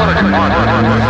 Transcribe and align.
Monitoring. 0.00 1.09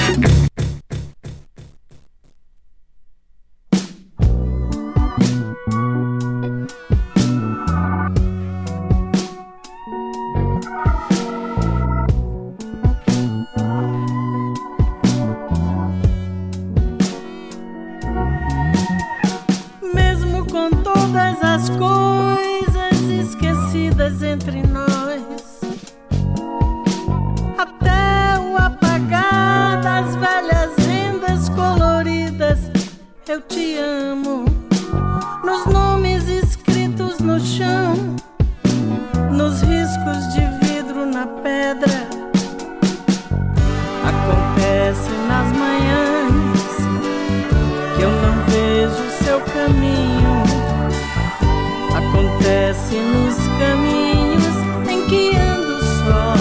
estivesse 52.51 52.95
nos 52.95 53.37
caminhos 53.59 54.89
em 54.89 55.05
que 55.07 55.37
ando 55.37 55.79
só. 55.83 56.35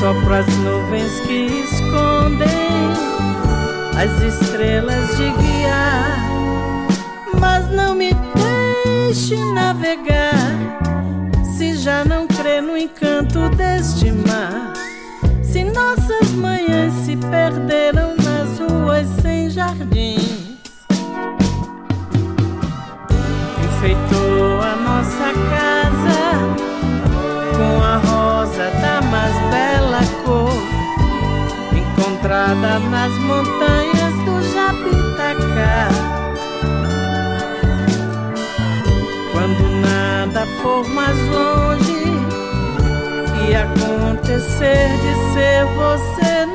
Só 0.00 0.10
as 0.34 0.46
nuvens 0.56 1.20
que 1.20 1.46
escondem 1.64 2.48
as 3.96 4.22
estrelas 4.22 5.16
de 5.16 5.30
guiar, 5.30 6.28
mas 7.38 7.70
não 7.70 7.94
me 7.94 8.12
deixe 8.34 9.36
navegar 9.52 10.32
se 11.56 11.76
já 11.76 12.04
não 12.04 12.26
crê 12.26 12.60
no 12.60 12.76
encanto 12.76 13.50
deste 13.50 14.10
mar. 14.10 14.72
Se 15.42 15.62
nossas 15.62 16.32
manhãs 16.32 16.92
se 17.04 17.16
perderam 17.16 18.16
nas 18.16 18.58
ruas 18.58 19.06
sem 19.20 19.50
jardim. 19.50 20.41
nas 32.62 33.12
montanhas 33.18 34.14
do 34.24 34.40
Jabitacá. 34.54 35.88
Quando 39.32 39.68
nada 39.80 40.46
for 40.62 40.88
mais 40.90 41.18
longe 41.28 42.04
e 43.48 43.54
acontecer 43.56 44.88
de 45.02 45.32
ser 45.32 45.64
você 45.74 46.51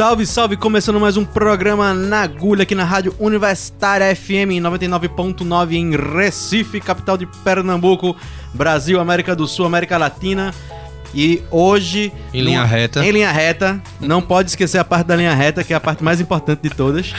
Salve, 0.00 0.24
salve! 0.24 0.56
Começando 0.56 0.98
mais 0.98 1.18
um 1.18 1.26
programa 1.26 1.92
na 1.92 2.22
agulha 2.22 2.62
aqui 2.62 2.74
na 2.74 2.84
Rádio 2.84 3.14
Universitária 3.20 4.16
FM 4.16 4.56
99.9 4.62 5.72
em 5.74 5.94
Recife, 5.94 6.80
capital 6.80 7.18
de 7.18 7.26
Pernambuco, 7.26 8.16
Brasil, 8.54 8.98
América 8.98 9.36
do 9.36 9.46
Sul, 9.46 9.66
América 9.66 9.98
Latina. 9.98 10.54
E 11.14 11.42
hoje. 11.50 12.12
Em 12.32 12.42
linha 12.42 12.64
reta. 12.64 13.04
Em 13.04 13.10
linha 13.10 13.30
reta. 13.30 13.80
Não 14.00 14.22
pode 14.22 14.50
esquecer 14.50 14.78
a 14.78 14.84
parte 14.84 15.06
da 15.06 15.16
linha 15.16 15.34
reta, 15.34 15.64
que 15.64 15.72
é 15.72 15.76
a 15.76 15.80
parte 15.80 16.02
mais 16.02 16.20
importante 16.20 16.60
de 16.62 16.70
todas. 16.70 17.12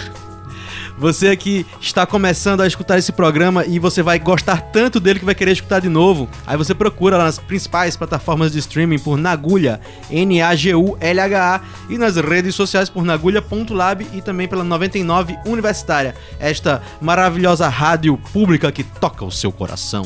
Você 1.01 1.35
que 1.35 1.65
está 1.79 2.05
começando 2.05 2.61
a 2.61 2.67
escutar 2.67 2.95
esse 2.99 3.11
programa 3.11 3.65
e 3.65 3.79
você 3.79 4.03
vai 4.03 4.19
gostar 4.19 4.61
tanto 4.61 4.99
dele 4.99 5.17
que 5.17 5.25
vai 5.25 5.33
querer 5.33 5.51
escutar 5.51 5.79
de 5.79 5.89
novo, 5.89 6.29
aí 6.45 6.55
você 6.55 6.75
procura 6.75 7.17
lá 7.17 7.23
nas 7.23 7.39
principais 7.39 7.97
plataformas 7.97 8.51
de 8.51 8.59
streaming 8.59 8.99
por 8.99 9.17
Nagulha, 9.17 9.81
N-A-G-U-L-H-A, 10.11 11.61
e 11.89 11.97
nas 11.97 12.17
redes 12.17 12.53
sociais 12.53 12.87
por 12.87 13.03
nagulha.lab 13.03 14.05
e 14.13 14.21
também 14.21 14.47
pela 14.47 14.63
99 14.63 15.39
Universitária, 15.43 16.13
esta 16.39 16.83
maravilhosa 17.01 17.67
rádio 17.67 18.15
pública 18.31 18.71
que 18.71 18.83
toca 18.83 19.25
o 19.25 19.31
seu 19.31 19.51
coração 19.51 20.05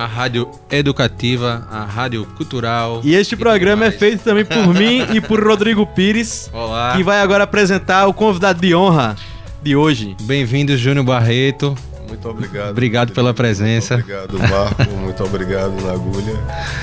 a 0.00 0.06
rádio 0.06 0.50
educativa, 0.70 1.68
a 1.70 1.84
rádio 1.84 2.24
cultural. 2.36 3.02
E 3.04 3.14
este 3.14 3.36
programa 3.36 3.84
é 3.84 3.90
feito 3.90 4.24
também 4.24 4.46
por 4.46 4.68
mim 4.72 5.06
e 5.12 5.20
por 5.20 5.46
Rodrigo 5.46 5.86
Pires, 5.86 6.48
Olá. 6.54 6.94
que 6.96 7.02
vai 7.02 7.20
agora 7.20 7.44
apresentar 7.44 8.06
o 8.06 8.14
convidado 8.14 8.62
de 8.62 8.74
honra, 8.74 9.14
de 9.62 9.76
hoje. 9.76 10.16
Bem-vindo, 10.22 10.74
Júnior 10.74 11.04
Barreto. 11.04 11.76
Muito 12.08 12.28
obrigado. 12.28 12.70
Obrigado 12.70 13.12
pela 13.12 13.34
presença. 13.34 13.96
Muito 14.02 14.34
obrigado, 14.34 14.50
Marco. 14.50 14.90
Muito 14.96 15.22
obrigado, 15.24 15.84
Nagulha. 15.84 16.34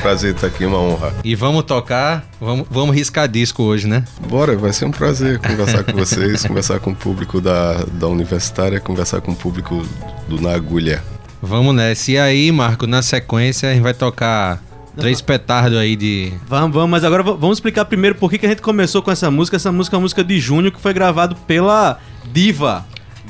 Prazer 0.02 0.36
estar 0.36 0.48
aqui, 0.48 0.64
uma 0.64 0.78
honra. 0.78 1.12
E 1.24 1.34
vamos 1.34 1.64
tocar, 1.64 2.24
vamos, 2.40 2.68
vamos 2.70 2.96
riscar 2.96 3.28
disco 3.28 3.64
hoje, 3.64 3.88
né? 3.88 4.06
Bora, 4.30 4.56
vai 4.56 4.72
ser 4.72 4.86
um 4.86 4.92
prazer 4.92 5.40
conversar 5.40 5.84
com 5.84 5.94
vocês, 5.94 6.46
conversar 6.48 6.80
com 6.80 6.92
o 6.92 6.96
público 6.96 7.42
da, 7.42 7.84
da 7.94 8.08
universitária, 8.08 8.80
conversar 8.80 9.22
com 9.22 9.32
o 9.32 9.36
público 9.36 9.84
do 10.30 10.40
Nagulha. 10.40 11.04
Vamos 11.42 11.76
nessa. 11.76 12.12
E 12.12 12.18
aí, 12.18 12.52
Marco, 12.52 12.88
na 12.88 13.02
sequência 13.02 13.70
a 13.70 13.74
gente 13.74 13.84
vai 13.84 13.94
tocar 13.94 14.62
três 14.96 15.22
petardos 15.22 15.78
aí 15.78 15.96
de. 15.96 16.34
Vamos, 16.48 16.74
vamos, 16.74 16.90
mas 16.90 17.04
agora 17.04 17.24
vamos 17.24 17.58
explicar 17.58 17.86
primeiro 17.86 18.16
por 18.16 18.30
que, 18.30 18.38
que 18.38 18.46
a 18.46 18.50
gente 18.50 18.62
começou 18.62 19.02
com 19.02 19.12
essa 19.12 19.30
música. 19.30 19.58
Essa 19.58 19.72
música 19.72 19.96
é 19.96 19.98
uma 19.98 20.04
música 20.04 20.24
de 20.24 20.40
Júnior 20.40 20.72
que 20.72 20.82
foi 20.82 20.94
gravado 20.94 21.36
pela 21.48 22.00
diva 22.32 22.86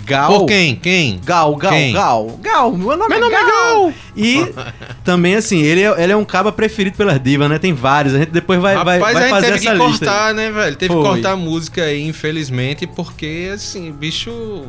Gal. 0.06 0.40
Por 0.40 0.46
quem? 0.46 0.76
Quem? 0.76 1.20
Gal, 1.24 1.56
Gal, 1.56 1.72
Quem? 1.72 1.94
Gal. 1.94 2.40
Gal, 2.42 2.72
meu 2.72 2.96
nome, 2.96 3.16
é, 3.16 3.20
Gal. 3.20 3.94
E 4.16 4.54
também, 5.04 5.36
assim, 5.36 5.62
ele 5.62 5.82
é, 5.82 6.04
ele 6.04 6.14
é 6.14 6.16
um 6.16 6.24
caba 6.24 6.52
preferido 6.52 6.96
pelas 6.96 7.22
divas, 7.22 7.50
né? 7.50 7.58
Tem 7.58 7.74
vários. 7.74 8.14
A 8.14 8.20
gente 8.20 8.32
depois 8.32 8.60
vai, 8.60 8.76
vai, 8.76 9.00
Rapaz, 9.00 9.14
vai 9.14 9.16
a 9.16 9.26
gente 9.26 9.30
fazer 9.30 9.46
teve 9.48 9.58
essa 9.68 9.78
que 9.78 9.88
lista. 9.88 10.06
cortar, 10.06 10.34
né, 10.34 10.52
velho? 10.52 10.76
Teve 10.76 10.94
Foi. 10.94 11.04
que 11.04 11.10
cortar 11.10 11.32
a 11.32 11.36
música 11.36 11.84
aí, 11.84 12.08
infelizmente, 12.08 12.88
porque, 12.88 13.52
assim, 13.54 13.92
bicho 13.92 14.66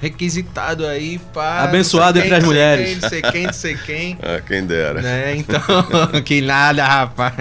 requisitado 0.00 0.86
aí, 0.86 1.18
pá. 1.32 1.60
Abençoado 1.64 2.18
entre 2.18 2.34
as 2.34 2.38
quem, 2.40 2.46
mulheres. 2.46 3.00
Não 3.00 3.08
sei 3.08 3.22
quem, 3.22 3.46
não 3.46 3.52
sei 3.52 3.76
quem. 3.76 4.18
Ah, 4.26 4.40
quem 4.40 4.64
dera. 4.64 5.00
né? 5.00 5.36
Então, 5.36 5.60
que 6.24 6.40
nada, 6.40 6.84
rapaz. 6.84 7.34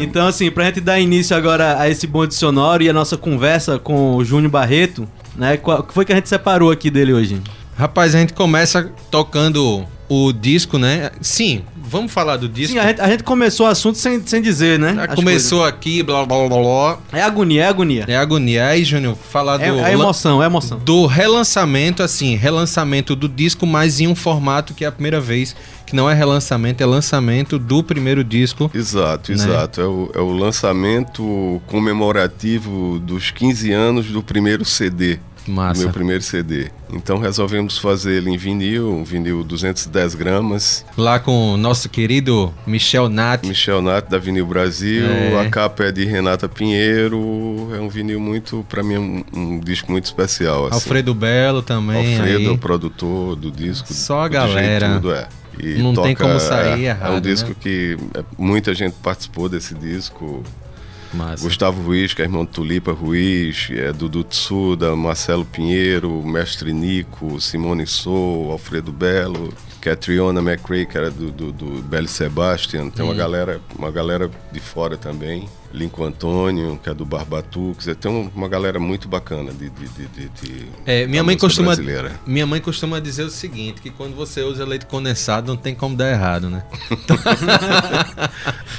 Então, 0.00 0.26
assim, 0.26 0.50
pra 0.50 0.64
gente 0.64 0.80
dar 0.80 0.98
início 0.98 1.36
agora 1.36 1.78
a 1.78 1.88
esse 1.88 2.06
bonde 2.06 2.34
sonoro 2.34 2.82
e 2.82 2.88
a 2.88 2.92
nossa 2.92 3.16
conversa 3.16 3.78
com 3.78 4.16
o 4.16 4.24
Júnior 4.24 4.50
Barreto, 4.50 5.08
né? 5.36 5.56
Qual 5.56 5.80
o 5.80 5.82
que 5.82 5.94
foi 5.94 6.04
que 6.04 6.12
a 6.12 6.16
gente 6.16 6.28
separou 6.28 6.70
aqui 6.70 6.90
dele 6.90 7.12
hoje? 7.12 7.40
Rapaz, 7.76 8.14
a 8.14 8.18
gente 8.18 8.32
começa 8.32 8.90
tocando 9.10 9.86
o 10.12 10.32
disco, 10.32 10.78
né? 10.78 11.10
Sim, 11.20 11.62
vamos 11.76 12.12
falar 12.12 12.36
do 12.36 12.48
disco. 12.48 12.74
Sim, 12.74 12.78
a 12.78 12.88
gente, 12.88 13.00
a 13.00 13.08
gente 13.08 13.22
começou 13.22 13.66
o 13.66 13.68
assunto 13.68 13.96
sem, 13.98 14.20
sem 14.26 14.42
dizer, 14.42 14.78
né? 14.78 14.94
Já 14.94 15.04
as 15.06 15.14
começou 15.14 15.64
aqui, 15.64 16.02
blá 16.02 16.24
blá 16.26 16.38
blá 16.48 16.48
blá. 16.48 16.94
coisas. 16.96 16.98
É 17.12 17.22
agonia, 17.22 17.62
é 17.64 17.66
agonia. 17.68 18.04
É 18.08 18.16
agonia. 18.16 18.66
Aí, 18.66 18.84
Júnior, 18.84 19.16
falar 19.16 19.56
do. 19.56 19.62
É, 19.64 19.90
é 19.90 19.92
emoção, 19.94 20.42
é 20.42 20.46
emoção. 20.46 20.78
do 20.78 21.06
relançamento, 21.06 22.02
assim, 22.02 22.36
relançamento 22.36 23.16
do 23.16 23.28
disco, 23.28 23.66
mas 23.66 24.00
em 24.00 24.06
um 24.08 24.14
formato 24.14 24.74
que 24.74 24.84
é 24.84 24.88
a 24.88 24.92
primeira 24.92 25.20
vez, 25.20 25.54
que 25.86 25.94
não 25.96 26.08
é 26.10 26.14
relançamento, 26.14 26.82
é 26.82 26.86
lançamento 26.86 27.58
do 27.58 27.82
primeiro 27.82 28.22
disco. 28.24 28.70
Exato, 28.74 29.30
Né? 29.32 29.36
exato. 29.36 29.80
É, 29.80 29.84
o, 29.84 30.10
é 30.14 30.20
o 30.20 30.32
lançamento 30.32 31.60
comemorativo 31.66 32.98
dos 32.98 33.30
15 33.30 33.72
anos 33.72 34.06
do 34.06 34.22
primeiro 34.22 34.64
CD. 34.64 35.18
Do 35.46 35.52
Massa. 35.52 35.82
meu 35.82 35.90
primeiro 35.92 36.22
CD. 36.22 36.70
Então 36.92 37.18
resolvemos 37.18 37.76
fazer 37.78 38.12
ele 38.18 38.30
em 38.30 38.36
vinil, 38.36 38.88
um 38.92 39.02
vinil 39.04 39.42
210 39.42 40.14
gramas. 40.14 40.84
Lá 40.96 41.18
com 41.18 41.54
o 41.54 41.56
nosso 41.56 41.88
querido 41.88 42.52
Michel 42.66 43.08
Nat. 43.08 43.44
Michel 43.46 43.82
Nath 43.82 44.08
da 44.08 44.18
Vinil 44.18 44.46
Brasil, 44.46 45.04
É. 45.06 45.40
a 45.40 45.50
capa 45.50 45.84
é 45.84 45.92
de 45.92 46.04
Renata 46.04 46.48
Pinheiro. 46.48 47.70
É 47.74 47.80
um 47.80 47.88
vinil 47.88 48.20
muito, 48.20 48.64
para 48.68 48.82
mim, 48.82 48.94
é 48.94 48.98
um, 48.98 49.24
um 49.34 49.60
disco 49.60 49.90
muito 49.90 50.04
especial. 50.04 50.66
Assim. 50.66 50.74
Alfredo 50.74 51.14
Belo 51.14 51.62
também. 51.62 52.16
Alfredo 52.18 52.48
é 52.50 52.52
o 52.52 52.58
produtor 52.58 53.36
do 53.36 53.50
disco. 53.50 53.92
Só 53.92 54.22
a 54.22 54.28
galera. 54.28 54.94
Tudo, 54.94 55.12
é. 55.14 55.28
E 55.60 55.74
Não 55.82 55.92
tem 55.94 56.14
toca- 56.14 56.28
como 56.28 56.40
sair 56.40 56.84
é, 56.84 56.88
errado, 56.88 57.06
É 57.08 57.10
um 57.10 57.14
né? 57.16 57.20
disco 57.20 57.54
que 57.54 57.96
é, 58.14 58.24
muita 58.38 58.72
gente 58.74 58.94
participou 59.02 59.48
desse 59.48 59.74
disco. 59.74 60.42
Massa. 61.14 61.42
Gustavo 61.44 61.82
Ruiz, 61.82 62.14
que 62.14 62.22
é 62.22 62.24
irmão 62.24 62.44
de 62.44 62.50
Tulipa 62.52 62.92
Ruiz, 62.92 63.68
é, 63.70 63.92
Dudu 63.92 64.24
Tsuda, 64.24 64.94
Marcelo 64.96 65.44
Pinheiro, 65.44 66.22
Mestre 66.24 66.72
Nico, 66.72 67.40
Simone 67.40 67.86
Sou, 67.86 68.50
Alfredo 68.50 68.92
Belo, 68.92 69.52
Catriona 69.80 70.40
McRae, 70.40 70.86
que 70.86 70.96
era 70.96 71.10
do, 71.10 71.30
do, 71.30 71.52
do 71.52 72.08
Sebastian. 72.08 72.88
Tem 72.90 73.04
Hum. 73.04 73.08
uma 73.08 73.14
galera 73.14 73.60
uma 73.78 73.90
galera 73.90 74.30
de 74.52 74.60
fora 74.60 74.96
também. 74.96 75.48
Lincoln 75.72 76.04
Antônio, 76.04 76.78
que 76.82 76.90
é 76.90 76.94
do 76.94 77.04
Barbatu. 77.04 77.72
Quer 77.74 77.78
dizer, 77.78 77.94
tem 77.96 78.10
um- 78.10 78.30
uma 78.34 78.48
galera 78.48 78.78
muito 78.78 79.08
bacana 79.08 79.52
de, 79.52 79.70
de, 79.70 79.88
de, 79.88 80.06
de- 80.08 80.28
de- 80.28 80.66
É, 80.84 81.06
minha 81.06 81.22
mãe 81.24 81.36
costuma 81.36 81.68
brasileira. 81.68 82.12
minha 82.26 82.46
mãe 82.46 82.60
costuma 82.60 83.00
dizer 83.00 83.22
o 83.24 83.30
seguinte, 83.30 83.80
que 83.80 83.90
quando 83.90 84.14
você 84.14 84.42
usa 84.42 84.64
leite 84.64 84.86
condensado 84.86 85.48
não 85.50 85.56
tem 85.56 85.74
como 85.74 85.96
dar 85.96 86.10
errado, 86.10 86.50
né? 86.50 86.62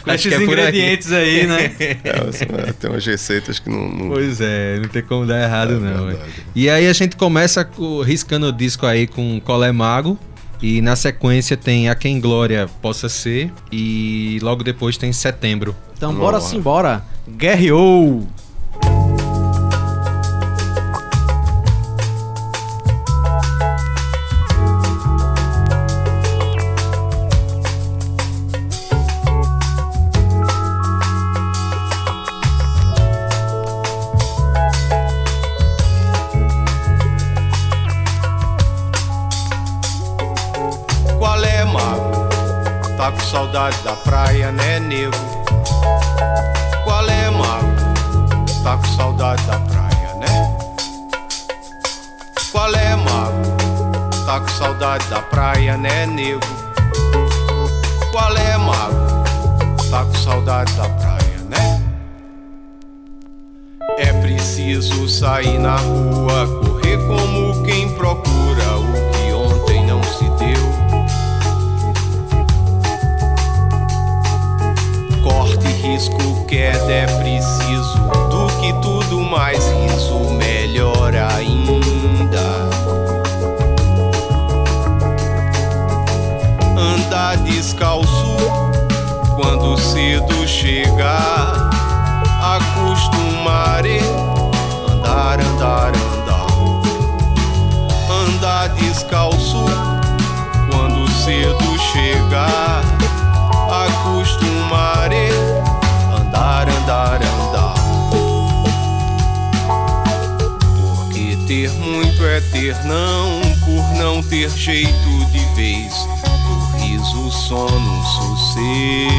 Com 0.03 0.11
Acho 0.11 0.27
esses 0.27 0.39
é 0.39 0.43
ingredientes 0.43 1.11
aí, 1.11 1.47
né? 1.47 1.75
É, 1.79 2.69
é, 2.69 2.73
tem 2.73 2.89
umas 2.89 3.05
receitas 3.05 3.59
que 3.59 3.69
não. 3.69 3.89
não- 3.89 4.09
Pois 4.09 4.41
é, 4.41 4.79
não 4.79 4.89
tem 4.89 5.01
como 5.01 5.25
dar 5.25 5.41
errado 5.41 5.73
É 5.75 5.79
não. 5.79 6.17
E 6.55 6.69
aí 6.69 6.87
a 6.87 6.93
gente 6.93 7.15
começa 7.15 7.63
co- 7.63 8.01
riscando 8.01 8.47
o 8.47 8.51
disco 8.51 8.85
aí 8.85 9.07
com 9.07 9.39
Colé 9.41 9.71
Mago. 9.71 10.17
E 10.63 10.81
na 10.81 10.95
sequência 10.95 11.57
tem 11.57 11.89
A 11.89 11.95
Quem 11.95 12.21
Glória 12.21 12.69
Possa 12.81 13.09
Ser. 13.09 13.51
E 13.69 14.39
logo 14.41 14.63
depois 14.63 14.95
tem 14.95 15.11
Setembro. 15.11 15.75
Então 15.97 16.15
bora 16.15 16.37
Vamos 16.37 16.43
lá. 16.45 16.49
sim, 16.49 16.61
bora. 16.61 17.03
Guerreou! 17.27 18.25
Saudade 43.53 43.83
da 43.83 43.93
praia, 43.97 44.51
né, 44.51 44.79
nego? 44.79 45.15
Qual 46.83 47.07
é, 47.07 47.29
mago? 47.29 47.67
Tá 48.63 48.77
com 48.77 48.87
saudade 48.97 49.43
da 49.43 49.59
praia, 49.59 50.15
né? 50.15 50.57
Qual 52.51 52.73
é, 52.73 52.95
mago? 52.95 54.25
Tá 54.25 54.39
com 54.39 54.47
saudade 54.47 55.05
da 55.07 55.21
praia, 55.21 55.77
né, 55.77 56.07
nego? 56.07 56.41
Qual 58.11 58.35
é, 58.35 58.57
mago? 58.57 59.23
Tá 59.91 60.03
com 60.03 60.15
saudade 60.15 60.73
da 60.73 60.89
praia, 60.89 61.37
né? 61.47 61.83
É 63.99 64.13
preciso 64.13 65.07
sair 65.07 65.59
na 65.59 65.75
rua, 65.75 66.47
correr 66.47 66.97
como 67.05 67.63
quem 67.63 67.87
procura 67.93 68.77
o 68.79 69.11
que 69.11 69.12
risco, 75.83 76.45
queda 76.45 76.91
é 76.91 77.05
preciso. 77.05 77.99
Do 78.29 78.47
que 78.61 78.71
tudo 78.81 79.19
mais 79.19 79.59
riso, 79.67 80.17
melhor 80.31 81.13
ainda. 81.13 82.69
Andar 86.77 87.35
descalço 87.37 88.37
quando 89.35 89.77
cedo 89.77 90.47
chegar. 90.47 91.69
Acostumare 92.41 93.99
andar, 94.89 95.39
andar, 95.41 95.91
andar. 95.95 96.47
Andar 98.09 98.69
descalço 98.69 99.65
quando 100.71 101.09
cedo 101.11 101.77
chegar. 101.91 102.81
Acostumare 103.85 105.52
ter 111.53 111.71
muito 111.73 112.25
é 112.25 112.41
ter 112.51 112.75
não, 112.83 113.39
por 113.59 113.95
não 113.95 114.23
ter 114.23 114.49
jeito 114.49 115.25
de 115.31 115.45
vez. 115.53 115.93
Do 116.25 116.77
riso, 116.77 117.31
sono, 117.31 118.03
sossego. 118.03 119.11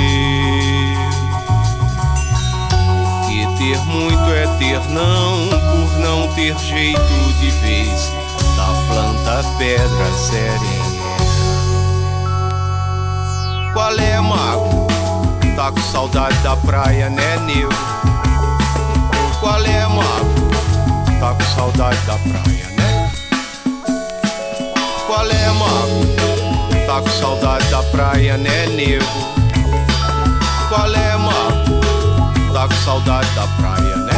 Porque 3.21 3.47
ter 3.57 3.79
muito 3.85 4.31
é 4.31 4.49
ter 4.59 4.81
não, 4.91 5.49
por 5.49 5.99
não 6.00 6.26
ter 6.35 6.59
jeito 6.59 6.99
de 7.38 7.50
vez. 7.62 8.12
Da 8.57 8.67
planta 8.88 9.49
pedra 9.57 10.12
serena. 10.14 10.85
Qual 13.73 13.97
é, 13.97 14.21
mago? 14.21 14.88
Tá 15.55 15.71
com 15.71 15.81
saudade 15.81 16.37
da 16.38 16.57
praia, 16.57 17.09
né, 17.11 17.37
nego? 17.47 17.71
Qual 19.41 19.64
é, 19.64 19.87
mago? 19.87 20.43
Tá 21.25 21.33
com 21.33 21.45
saudade 21.57 21.97
da 22.07 22.19
praia, 22.19 22.66
né? 22.76 23.11
Qual 25.07 25.26
é, 25.26 25.49
mago? 25.52 26.04
Tá 26.87 27.00
com 27.00 27.09
saudade 27.09 27.66
da 27.71 27.83
praia, 27.85 28.37
né, 28.37 28.66
nego? 28.66 29.07
Qual 30.69 30.95
é, 30.95 31.16
mago? 31.16 31.81
Tá 32.52 32.69
com 32.69 32.75
saudade 32.75 33.31
da 33.31 33.47
praia, 33.57 33.97
né? 33.97 34.12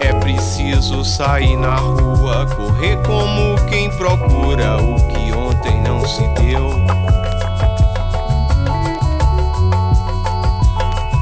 É 0.00 0.12
preciso 0.14 1.04
sair 1.04 1.56
na 1.56 1.76
rua, 1.76 2.46
correr 2.56 3.00
como 3.06 3.54
quem 3.68 3.88
procura 3.96 4.78
o 4.82 4.96
que 5.06 5.32
ontem 5.32 5.80
não 5.80 6.04
se 6.04 6.26
deu. 6.40 6.70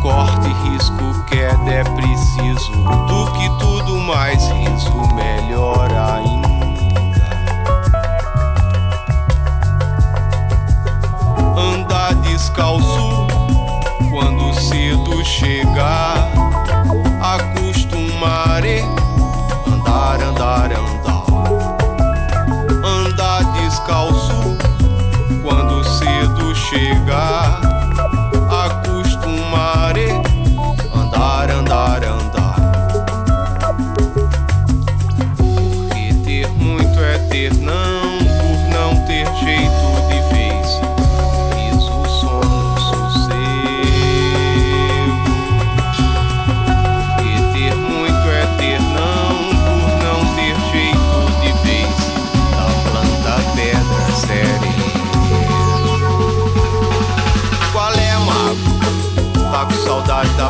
Corte, 0.01 0.49
risco, 0.65 1.04
queda 1.45 1.71
é 1.71 1.85
preciso, 1.85 2.73
do 3.07 3.33
que 3.33 3.49
tudo 3.59 3.99
mais 3.99 4.43
riso, 4.49 4.93
melhor 5.15 5.91
ainda. 5.93 6.45
Andar 11.55 12.15
descalço 12.23 13.27
quando 14.11 14.55
cedo 14.55 15.23
chegar, 15.23 16.31
acostumarei 17.21 18.83
andar, 19.67 20.23
andar, 20.23 20.73
andar. 20.73 20.73
Andar 20.73 20.84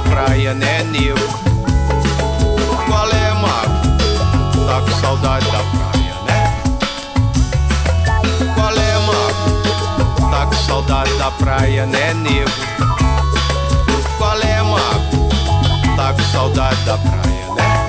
praia, 0.09 0.55
né, 0.55 0.83
nego? 0.85 1.19
Qual 2.87 3.11
é, 3.11 3.33
mago? 3.35 4.67
Tá 4.67 4.81
com 4.81 5.01
saudade 5.01 5.47
da 5.51 5.59
praia, 5.59 6.15
né? 6.27 6.63
Qual 8.55 8.73
é, 8.73 8.99
mago? 8.99 10.31
Tá 10.31 10.47
com 10.47 10.55
saudade 10.55 11.13
da 11.15 11.31
praia, 11.31 11.87
né, 11.87 12.15
nego? 12.15 12.51
Qual 14.19 14.41
é, 14.41 14.63
mago? 14.63 15.29
Tá 15.97 16.13
com 16.13 16.23
saudade 16.33 16.81
da 16.83 16.99
praia, 16.99 17.55
né? 17.57 17.84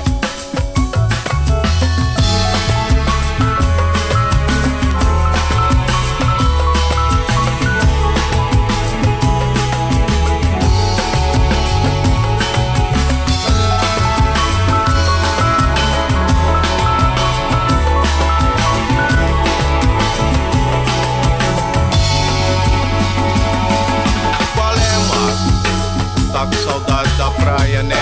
Né? 27.82 27.96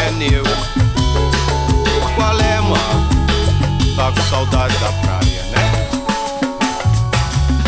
Qual 2.14 2.40
é, 2.40 2.60
mago? 2.60 3.96
Tá 3.96 4.12
com 4.12 4.22
saudade 4.28 4.74
da 4.78 4.92
praia, 4.92 5.42
né? 5.50 5.88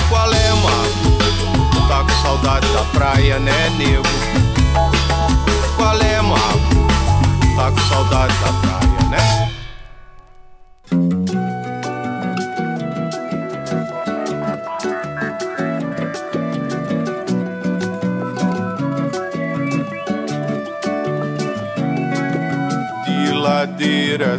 Qual 0.09 0.33
é, 0.33 0.51
mago? 0.51 1.89
Tá 1.89 2.05
com 2.05 2.23
saudade 2.23 2.69
da 2.69 2.85
praia, 2.99 3.39
né, 3.39 3.71
nego? 3.77 4.03
Qual 5.77 6.01
é, 6.01 6.21
mago? 6.21 6.87
Tá 7.57 7.71
com 7.71 7.89
saudade 7.89 8.35
da 8.35 8.53
praia, 8.53 9.09
né? 9.11 9.46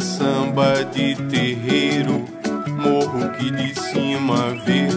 Samba 0.00 0.84
de 0.84 1.16
terreiro, 1.28 2.24
morro 2.68 3.30
que 3.30 3.50
de 3.50 3.74
cima 3.74 4.54
vê 4.64 4.88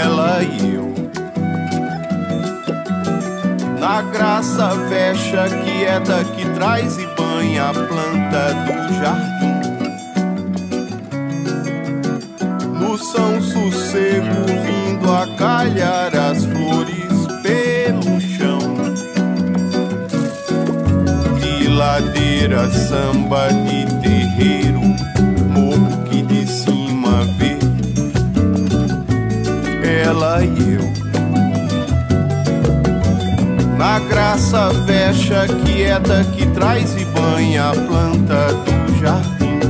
ela 0.00 0.42
e 0.42 0.74
eu. 0.74 0.94
Na 3.78 4.02
graça 4.02 4.70
fecha 4.88 5.48
quieta 5.64 6.22
que 6.24 6.48
traz 6.50 6.96
e 6.98 7.09
ladeira, 22.00 22.70
samba 22.70 23.48
de 23.48 23.84
terreiro, 24.00 24.80
morro 25.50 26.02
que 26.08 26.22
de 26.22 26.46
cima 26.46 27.26
vê 27.36 27.58
ela 30.02 30.42
e 30.42 30.74
eu. 30.74 30.90
Na 33.76 33.98
graça 34.00 34.70
fecha 34.86 35.46
quieta 35.64 36.24
que 36.36 36.46
traz 36.46 36.94
e 36.96 37.04
banha 37.06 37.70
a 37.70 37.72
planta 37.72 38.52
do 38.54 39.00
jardim. 39.00 39.60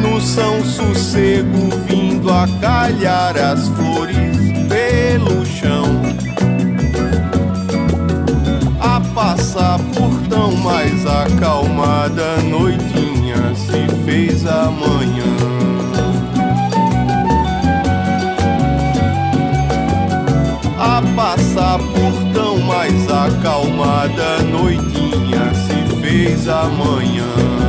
No 0.00 0.20
São 0.20 0.64
Sossego 0.64 1.70
vindo 1.86 2.30
a 2.30 2.46
calhar 2.60 3.36
as 3.36 3.68
flores 3.68 4.36
pelo 4.68 5.44
chão 5.46 5.73
passar 9.24 9.78
por 9.94 10.28
tão 10.28 10.54
mais 10.56 11.06
acalmada 11.06 12.42
noitinha 12.42 13.54
se 13.54 13.88
fez 14.04 14.44
amanhã. 14.46 15.24
A 20.78 21.02
passar 21.16 21.78
por 21.78 22.32
tão 22.34 22.58
mais 22.58 23.10
acalmada 23.10 24.42
noitinha 24.42 25.54
se 25.54 26.00
fez 26.02 26.46
amanhã. 26.46 27.63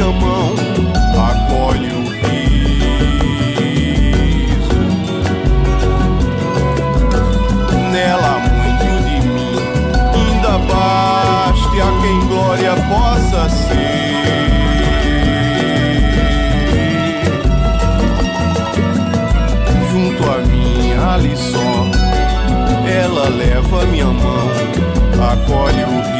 Minha 0.00 0.12
mão, 0.12 0.54
acolhe 1.14 1.92
o 1.92 2.08
riso. 2.08 3.20
Nela 7.92 8.38
muito 8.38 8.88
de 9.04 9.20
mim, 9.28 9.56
ainda 10.14 10.52
baste 10.72 11.80
a 11.82 11.90
quem 12.00 12.18
glória 12.28 12.74
possa 12.88 13.50
ser. 13.50 13.90
Junto 19.92 20.22
a 20.30 20.38
mim 20.46 20.94
ali 21.12 21.36
só, 21.36 21.90
ela 22.88 23.28
leva 23.28 23.84
minha 23.86 24.06
mão 24.06 24.48
acolhe 25.20 25.84
o 25.84 26.00
riso. 26.00 26.19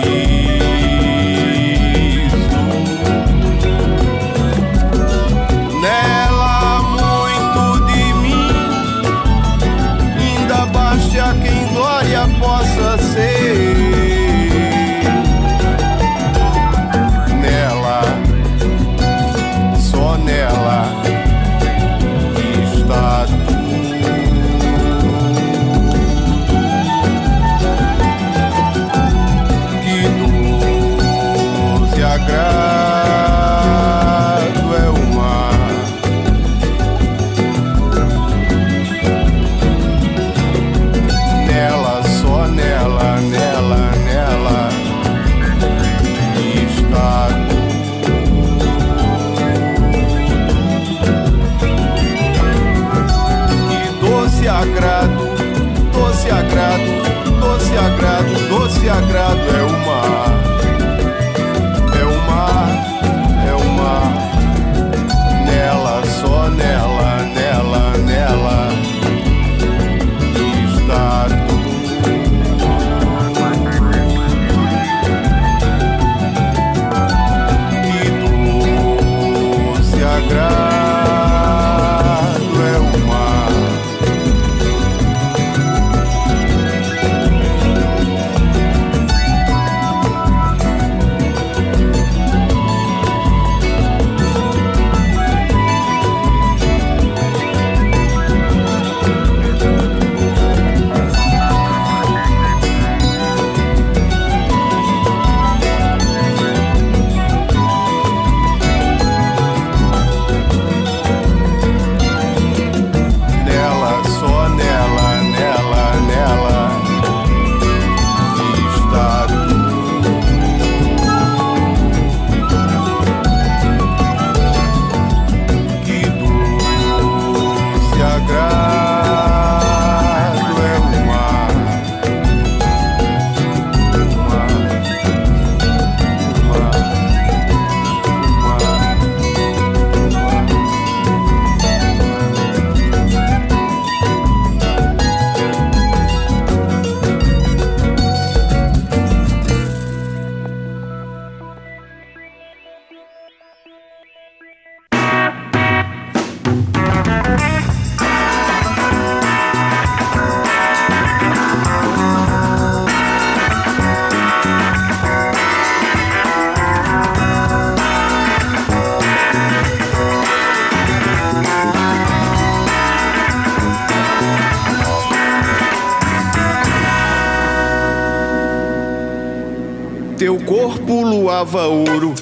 Ouro 181.58 182.15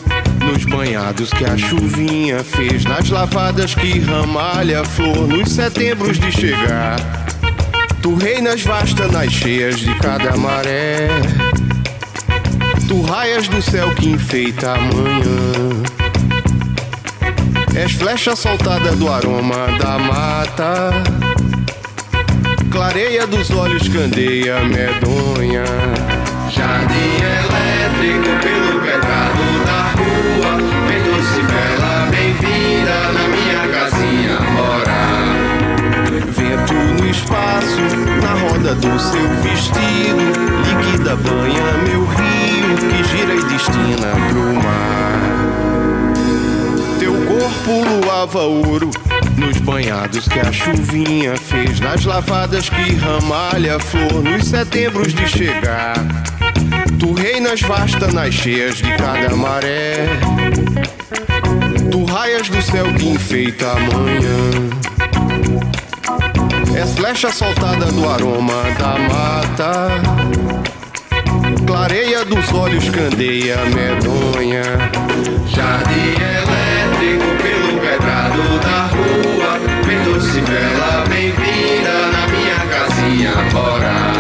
nos 0.45 0.65
banhados 0.65 1.31
que 1.33 1.45
a 1.45 1.57
chuvinha 1.57 2.43
fez, 2.43 2.85
nas 2.85 3.11
lavadas 3.11 3.75
que 3.75 3.99
ramalha 4.01 4.81
a 4.81 4.85
flor, 4.85 5.29
nos 5.29 5.51
setembros 5.51 6.19
de 6.19 6.33
chegar. 6.33 6.97
Tu 8.03 8.15
reinas 8.15 8.63
vasta 8.63 9.07
nas 9.09 9.31
cheias 9.33 9.79
de 9.79 9.95
cada 9.97 10.37
maré. 10.37 11.09
Tu 12.87 13.03
raias 13.03 13.49
do 13.49 13.61
céu 13.61 13.95
que 13.95 14.09
enfeita 14.09 14.73
a 14.73 14.79
manhã. 14.79 15.83
És 17.77 17.93
flecha 17.93 18.35
soltada 18.35 18.97
do 18.97 19.13
aroma 19.13 19.67
da 19.79 19.99
mata. 19.99 20.91
Clareia 22.71 23.27
dos 23.27 23.51
olhos, 23.51 23.87
candeia 23.89 24.61
medonha. 24.65 26.18
Jardim 26.51 27.21
elétrico 27.21 28.31
pelo 28.43 28.81
pecado 28.81 29.45
da 29.67 29.81
rua. 29.93 30.57
Vem 30.89 31.03
doce 31.03 31.43
bela, 31.43 32.09
bem-vinda 32.11 33.13
na 33.13 33.25
minha 33.29 33.69
casinha 33.69 34.41
morar. 34.53 35.37
Vento 36.31 36.75
no 37.03 37.11
espaço, 37.11 37.83
na 38.23 38.33
roda 38.49 38.75
do 38.77 38.99
seu 38.99 39.29
vestido. 39.43 40.25
Liquida, 40.65 41.17
banha 41.17 41.69
meu 41.87 42.07
rio, 42.07 42.77
que 42.89 43.05
gira 43.05 43.35
e 43.35 43.45
destina 43.45 44.11
pro 44.31 44.55
mar. 44.63 45.19
Teu 46.99 47.13
corpo 47.27 47.73
luava 48.01 48.41
ouro 48.41 48.91
nos 49.39 49.59
banhados 49.59 50.29
que 50.29 50.41
a 50.41 50.53
chuvinha 50.53 51.37
fez, 51.37 51.81
nas 51.81 52.05
lavadas 52.05 52.69
que 52.69 52.95
ramalha 52.97 53.77
a 53.77 53.81
flor, 53.81 54.23
nos 54.23 54.47
setembros 54.47 55.15
de 55.15 55.27
chegar. 55.29 55.95
Tu 56.99 57.15
reinas 57.15 57.61
vasta 57.61 58.09
nas 58.09 58.35
cheias 58.35 58.77
de 58.77 58.91
cada 58.97 59.35
maré. 59.37 60.09
Tu 61.91 62.05
raias 62.05 62.49
do 62.49 62.61
céu 62.61 62.93
que 62.95 63.09
enfeita 63.09 63.71
a 63.71 63.75
manhã. 63.75 64.69
És 66.77 66.95
flecha 66.95 67.33
soltada 67.33 67.87
do 67.87 68.09
aroma 68.09 68.63
da 68.79 68.99
mata. 68.99 69.89
Clareia 71.67 72.25
dos 72.25 72.53
olhos, 72.53 72.89
candeia 72.91 73.59
medonha. 73.67 74.63
Jardim 75.47 76.15
elétrico 76.21 77.43
pelo 77.43 77.81
pedrado 77.81 78.59
da 78.61 78.78
doce 80.19 80.41
bela, 80.41 81.05
bem-vinda 81.09 82.11
na 82.11 82.27
minha 82.27 82.59
casinha 82.67 83.31
morar. 83.53 84.13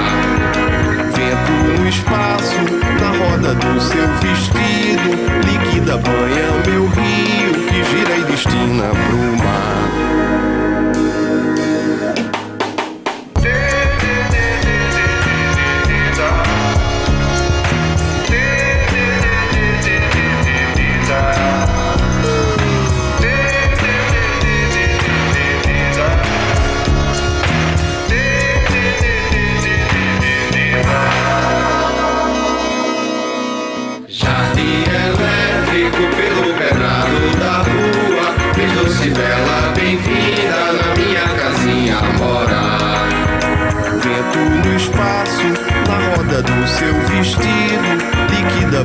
Vento 1.12 1.52
no 1.80 1.88
espaço, 1.88 2.62
na 3.00 3.10
roda 3.18 3.54
do 3.54 3.80
seu 3.80 4.06
vestido. 4.18 5.10
Liquida, 5.44 5.96
banha 5.96 6.52
meu 6.66 6.86
rio, 6.86 7.66
que 7.66 7.82
gira 7.82 8.16
e 8.16 8.22
destina 8.30 8.90
pro 8.90 9.44
mar. 9.44 10.57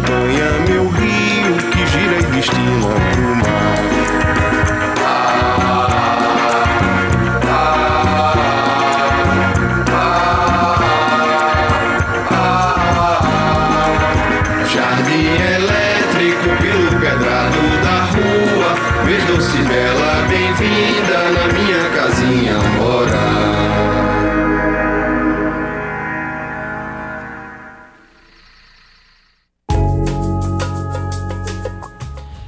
Banha 0.07 0.51
meu 0.67 0.87
rio, 0.89 1.57
que 1.71 1.85
gira 1.87 2.19
e 2.19 2.23
destina 2.31 2.95
pro 3.13 3.35
mar. 3.35 3.62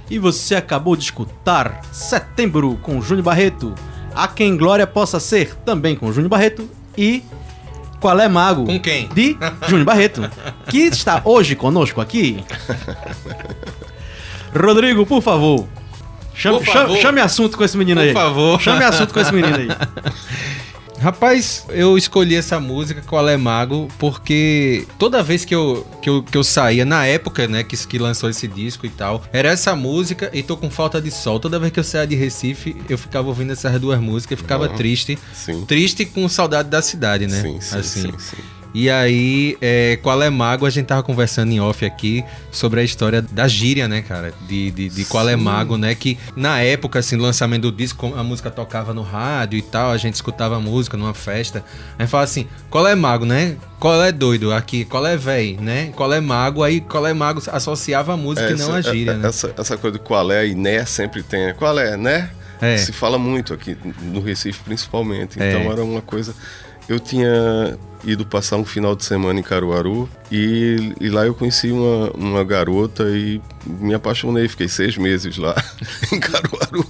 E 0.09 0.19
você 0.19 0.55
acabou 0.55 0.95
de 0.95 1.03
escutar 1.03 1.81
Setembro 1.91 2.77
com 2.81 3.01
Júnior 3.01 3.23
Barreto. 3.25 3.73
A 4.13 4.27
quem 4.27 4.55
glória 4.55 4.85
possa 4.87 5.19
ser 5.19 5.55
também 5.65 5.95
com 5.95 6.11
Júnior 6.11 6.29
Barreto 6.29 6.69
e 6.97 7.23
Qual 7.99 8.19
é 8.19 8.27
Mago? 8.29 8.65
Com 8.65 8.79
quem? 8.79 9.07
De 9.09 9.35
Júnior 9.67 9.85
Barreto, 9.85 10.29
que 10.69 10.77
está 10.79 11.21
hoje 11.25 11.55
conosco 11.55 11.99
aqui. 11.99 12.43
Rodrigo, 14.53 15.05
por 15.05 15.21
favor. 15.21 15.65
Chame, 16.33 16.57
Por 16.57 16.65
favor. 16.65 16.87
chame- 16.87 17.01
chame 17.01 17.21
assunto 17.21 17.57
com 17.57 17.63
esse 17.63 17.77
menino 17.77 17.99
Por 18.01 18.07
aí. 18.07 18.13
favor. 18.13 18.59
Chame 18.61 18.83
assunto 18.83 19.13
com 19.13 19.19
esse 19.19 19.33
menino 19.33 19.55
aí. 19.55 19.67
Rapaz, 20.99 21.65
eu 21.69 21.97
escolhi 21.97 22.35
essa 22.35 22.59
música, 22.59 23.01
Qual 23.05 23.27
é 23.27 23.35
Mago, 23.37 23.87
porque 23.99 24.87
toda 24.97 25.21
vez 25.21 25.43
que 25.45 25.53
eu, 25.53 25.85
que 26.01 26.09
eu, 26.09 26.23
que 26.23 26.37
eu 26.37 26.43
saía, 26.43 26.85
na 26.85 27.05
época, 27.05 27.47
né, 27.47 27.63
que, 27.63 27.75
que 27.85 27.99
lançou 27.99 28.29
esse 28.29 28.47
disco 28.47 28.85
e 28.85 28.89
tal, 28.89 29.23
era 29.31 29.49
essa 29.49 29.75
música 29.75 30.29
e 30.33 30.41
tô 30.41 30.55
com 30.57 30.69
falta 30.69 31.01
de 31.01 31.11
sol. 31.11 31.39
Toda 31.39 31.59
vez 31.59 31.71
que 31.71 31.79
eu 31.79 31.83
saía 31.83 32.07
de 32.07 32.15
Recife, 32.15 32.75
eu 32.89 32.97
ficava 32.97 33.27
ouvindo 33.27 33.51
essas 33.51 33.79
duas 33.79 33.99
músicas 33.99 34.39
e 34.39 34.41
ficava 34.41 34.67
Uhum. 34.67 34.75
triste. 34.75 35.19
Sim. 35.33 35.65
Triste 35.65 36.05
com 36.05 36.27
saudade 36.29 36.69
da 36.69 36.81
cidade, 36.81 37.27
né? 37.27 37.41
Sim, 37.41 37.59
sim, 37.61 37.77
assim. 37.77 38.01
sim, 38.01 38.13
sim. 38.17 38.37
E 38.75 38.89
aí, 38.89 39.57
é, 39.61 39.97
Qual 40.03 40.21
é 40.21 40.29
Mago, 40.29 40.65
a 40.65 40.69
gente 40.69 40.87
tava 40.87 41.01
conversando 41.01 41.49
em 41.49 41.61
off 41.61 41.85
aqui 41.85 42.25
sobre 42.51 42.81
a 42.81 42.83
história 42.83 43.21
da 43.21 43.47
gíria, 43.47 43.87
né, 43.87 44.01
cara? 44.01 44.33
De, 44.49 44.69
de, 44.69 44.89
de 44.89 45.05
Qual 45.05 45.29
é. 45.29 45.35
Mago, 45.37 45.77
né? 45.77 45.95
Que 45.95 46.17
na 46.35 46.59
época, 46.59 46.99
assim, 46.99 47.15
do 47.15 47.23
lançamento 47.23 47.61
do 47.61 47.71
disco, 47.71 48.13
a 48.17 48.21
música 48.21 48.51
tocava 48.51 48.93
no 48.93 49.01
rádio 49.01 49.57
e 49.57 49.61
tal, 49.61 49.91
a 49.91 49.97
gente 49.97 50.15
escutava 50.15 50.57
a 50.57 50.59
música 50.59 50.97
numa 50.97 51.13
festa. 51.13 51.63
Aí 51.97 52.05
fala 52.05 52.25
assim, 52.25 52.47
qual 52.69 52.85
é 52.85 52.93
mago, 52.95 53.23
né? 53.23 53.55
Qual 53.79 54.03
é 54.03 54.11
doido 54.11 54.51
aqui? 54.51 54.83
Qual 54.83 55.07
é 55.07 55.15
véi, 55.15 55.57
né? 55.57 55.93
Qual 55.95 56.11
é 56.11 56.19
mago? 56.19 56.61
Aí 56.61 56.81
qual 56.81 57.07
é 57.07 57.13
mago 57.13 57.41
associava 57.49 58.11
a 58.13 58.17
música 58.17 58.51
e 58.51 58.55
não 58.55 58.73
a 58.75 58.81
gíria, 58.81 59.11
é- 59.11 59.15
né? 59.15 59.29
essa, 59.29 59.53
essa 59.57 59.77
coisa 59.77 59.97
do 59.97 60.03
qual 60.03 60.29
é 60.33 60.47
e 60.47 60.53
né 60.53 60.83
sempre 60.83 61.23
tem. 61.23 61.53
Qual 61.53 61.79
é, 61.79 61.95
né? 61.95 62.29
É. 62.61 62.77
Se 62.77 62.91
fala 62.91 63.17
muito 63.17 63.53
aqui 63.53 63.77
no 64.01 64.21
Recife, 64.21 64.59
principalmente. 64.63 65.41
É. 65.41 65.49
Então 65.49 65.71
era 65.71 65.83
uma 65.83 66.01
coisa. 66.01 66.33
Eu 66.87 66.99
tinha 66.99 67.77
ido 68.03 68.25
passar 68.25 68.57
um 68.57 68.65
final 68.65 68.95
de 68.95 69.03
semana 69.03 69.39
em 69.39 69.43
Caruaru 69.43 70.07
e, 70.31 70.93
e 71.01 71.09
lá 71.09 71.25
eu 71.25 71.33
conheci 71.33 71.71
uma, 71.71 72.11
uma 72.11 72.43
garota 72.43 73.03
e 73.09 73.41
me 73.65 73.93
apaixonei. 73.93 74.47
Fiquei 74.47 74.67
seis 74.67 74.97
meses 74.97 75.37
lá 75.37 75.55
em 76.13 76.19
Caruaru 76.19 76.85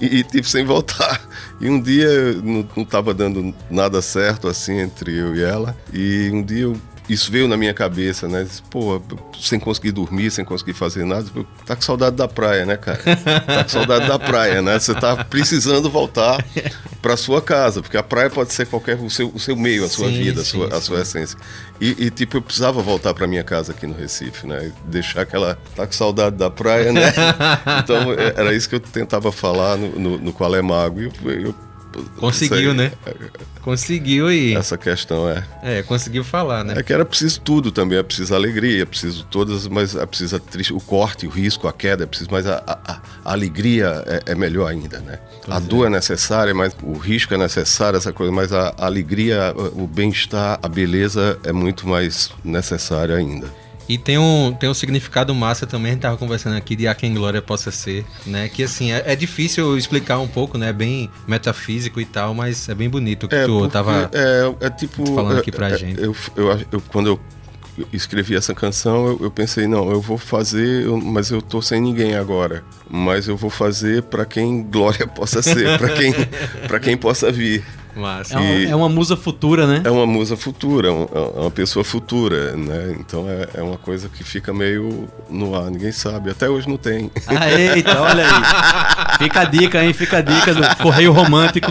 e, 0.00 0.22
tipo, 0.22 0.46
sem 0.46 0.64
voltar. 0.64 1.20
E 1.60 1.68
um 1.68 1.80
dia 1.80 2.34
não, 2.34 2.68
não 2.76 2.84
tava 2.84 3.14
dando 3.14 3.54
nada 3.70 4.02
certo 4.02 4.48
assim 4.48 4.78
entre 4.78 5.16
eu 5.16 5.34
e 5.34 5.42
ela. 5.42 5.76
E 5.92 6.30
um 6.32 6.42
dia 6.42 6.64
eu 6.64 6.76
isso 7.08 7.30
veio 7.32 7.48
na 7.48 7.56
minha 7.56 7.72
cabeça, 7.72 8.28
né? 8.28 8.46
Pô, 8.70 9.00
sem 9.40 9.58
conseguir 9.58 9.92
dormir, 9.92 10.30
sem 10.30 10.44
conseguir 10.44 10.72
fazer 10.74 11.04
nada, 11.04 11.26
tá 11.64 11.74
com 11.74 11.82
saudade 11.82 12.16
da 12.16 12.28
praia, 12.28 12.66
né, 12.66 12.76
cara? 12.76 12.98
Tá 13.46 13.64
com 13.64 13.70
saudade 13.70 14.06
da 14.06 14.18
praia, 14.18 14.60
né? 14.62 14.78
Você 14.78 14.94
tá 14.94 15.24
precisando 15.24 15.88
voltar 15.90 16.44
pra 17.00 17.16
sua 17.16 17.40
casa, 17.40 17.80
porque 17.80 17.96
a 17.96 18.02
praia 18.02 18.28
pode 18.30 18.52
ser 18.52 18.66
qualquer 18.66 18.96
o 18.96 19.08
seu, 19.08 19.28
o 19.28 19.38
seu 19.38 19.56
meio, 19.56 19.84
a 19.84 19.88
sua 19.88 20.08
Sim, 20.08 20.18
vida, 20.22 20.40
a 20.42 20.44
sua, 20.44 20.76
a 20.76 20.80
sua 20.80 21.00
essência. 21.00 21.38
E, 21.80 22.06
e, 22.06 22.10
tipo, 22.10 22.36
eu 22.36 22.42
precisava 22.42 22.82
voltar 22.82 23.14
pra 23.14 23.26
minha 23.26 23.44
casa 23.44 23.72
aqui 23.72 23.86
no 23.86 23.94
Recife, 23.94 24.46
né? 24.46 24.72
Deixar 24.84 25.22
aquela. 25.22 25.56
Tá 25.76 25.86
com 25.86 25.92
saudade 25.92 26.36
da 26.36 26.50
praia, 26.50 26.92
né? 26.92 27.12
Então, 27.82 28.12
é- 28.12 28.34
era 28.36 28.52
isso 28.54 28.68
que 28.68 28.74
eu 28.74 28.80
tentava 28.80 29.30
falar 29.32 29.76
no, 29.76 29.98
no, 29.98 30.18
no 30.18 30.32
Qual 30.32 30.54
é 30.54 30.60
Mago. 30.60 31.00
E 31.00 31.04
eu, 31.04 31.30
eu- 31.40 31.54
Conseguiu, 32.18 32.70
aí, 32.70 32.76
né? 32.76 32.92
Conseguiu 33.62 34.30
e. 34.32 34.54
Essa 34.54 34.78
questão 34.78 35.28
é. 35.28 35.44
É, 35.62 35.82
conseguiu 35.82 36.24
falar, 36.24 36.64
né? 36.64 36.74
É 36.76 36.82
que 36.82 36.92
era 36.92 37.04
preciso 37.04 37.40
tudo 37.40 37.70
também, 37.70 37.98
é 37.98 38.02
preciso 38.02 38.34
alegria, 38.34 38.82
é 38.82 38.86
preciso 38.86 39.24
todas, 39.24 39.66
mas 39.66 39.94
é 39.94 40.06
preciso 40.06 40.38
triste- 40.40 40.72
o 40.72 40.80
corte, 40.80 41.26
o 41.26 41.30
risco, 41.30 41.66
a 41.68 41.72
queda, 41.72 42.04
é 42.04 42.06
preciso, 42.06 42.30
mas 42.32 42.46
a, 42.46 42.62
a- 42.66 42.78
a- 42.92 43.00
alegria 43.32 44.02
é, 44.06 44.32
é 44.32 44.34
melhor 44.34 44.66
ainda, 44.70 44.98
né? 45.00 45.18
a 45.48 45.58
dor 45.58 45.86
é 45.86 45.90
necessária, 45.90 46.54
mas 46.54 46.76
o 46.82 46.92
risco 46.98 47.32
é 47.32 47.38
necessário, 47.38 47.96
essa 47.96 48.12
coisa, 48.12 48.30
mas 48.32 48.52
a, 48.52 48.74
a 48.76 48.84
alegria, 48.86 49.54
o 49.74 49.86
bem-estar, 49.86 50.58
a 50.62 50.68
beleza 50.68 51.38
é 51.42 51.52
muito 51.52 51.88
mais 51.88 52.30
necessária 52.44 53.16
ainda. 53.16 53.48
E 53.88 53.96
tem 53.96 54.18
um, 54.18 54.52
tem 54.52 54.68
um 54.68 54.74
significado 54.74 55.34
massa 55.34 55.66
também, 55.66 55.90
a 55.90 55.94
gente 55.94 56.02
tava 56.02 56.16
conversando 56.16 56.56
aqui 56.56 56.76
de 56.76 56.86
A 56.86 56.94
Quem 56.94 57.14
Glória 57.14 57.40
Possa 57.40 57.70
Ser, 57.70 58.04
né? 58.26 58.48
Que 58.48 58.62
assim, 58.64 58.92
é, 58.92 59.02
é 59.06 59.16
difícil 59.16 59.78
explicar 59.78 60.18
um 60.18 60.28
pouco, 60.28 60.58
né? 60.58 60.72
Bem 60.72 61.08
metafísico 61.26 62.00
e 62.00 62.04
tal, 62.04 62.34
mas 62.34 62.68
é 62.68 62.74
bem 62.74 62.88
bonito 62.88 63.24
o 63.24 63.28
que 63.28 63.44
tu 63.44 63.58
porque 63.60 63.72
tava. 63.72 64.10
é, 64.12 64.66
é 64.66 64.70
tipo 64.70 65.06
falando 65.14 65.36
é, 65.36 65.40
aqui 65.40 65.50
pra 65.50 65.70
é, 65.70 65.78
gente. 65.78 66.00
Eu, 66.02 66.14
eu, 66.36 66.60
eu- 66.70 66.80
quando 66.88 67.06
eu 67.08 67.20
escrevi 67.92 68.34
essa 68.36 68.52
canção, 68.54 69.06
eu, 69.06 69.18
eu 69.22 69.30
pensei 69.30 69.66
não, 69.66 69.90
eu 69.90 70.00
vou 70.00 70.18
fazer, 70.18 70.84
eu- 70.84 70.98
mas 71.00 71.30
eu 71.30 71.40
tô 71.40 71.62
sem 71.62 71.80
ninguém 71.80 72.14
agora. 72.14 72.64
Mas 72.90 73.28
eu 73.28 73.36
vou 73.36 73.50
fazer 73.50 74.02
pra 74.02 74.24
quem 74.26 74.62
glória 74.64 75.06
possa 75.06 75.40
ser, 75.42 75.78
pra 75.78 75.88
quem 75.90 76.12
para 76.66 76.80
quem 76.80 76.96
possa 76.96 77.30
vir. 77.32 77.64
Massa. 77.98 78.34
É, 78.34 78.38
um- 78.38 78.70
é 78.70 78.76
uma 78.76 78.88
musa 78.88 79.16
futura, 79.16 79.66
né? 79.66 79.82
É 79.84 79.90
uma 79.90 80.06
musa 80.06 80.36
futura, 80.36 80.88
é 80.88 80.90
um- 80.92 81.08
é 81.36 81.40
uma 81.40 81.50
pessoa 81.50 81.84
futura, 81.84 82.52
né? 82.56 82.94
Então 82.98 83.26
é, 83.28 83.48
é 83.60 83.62
uma 83.62 83.76
coisa 83.76 84.08
que 84.08 84.22
fica 84.24 84.52
meio 84.54 85.08
no 85.28 85.54
ar, 85.54 85.70
ninguém 85.70 85.92
sabe. 85.92 86.30
Até 86.30 86.48
hoje 86.48 86.68
não 86.68 86.76
tem. 86.76 87.10
Ah, 87.26 87.50
eita, 87.50 88.00
olha 88.00 88.24
aí. 88.24 89.18
Fica 89.18 89.40
a 89.40 89.44
dica, 89.44 89.82
hein? 89.84 89.92
Fica 89.92 90.18
a 90.18 90.20
dica 90.20 90.54
do 90.54 90.76
Correio 90.76 91.12
Romântico. 91.12 91.70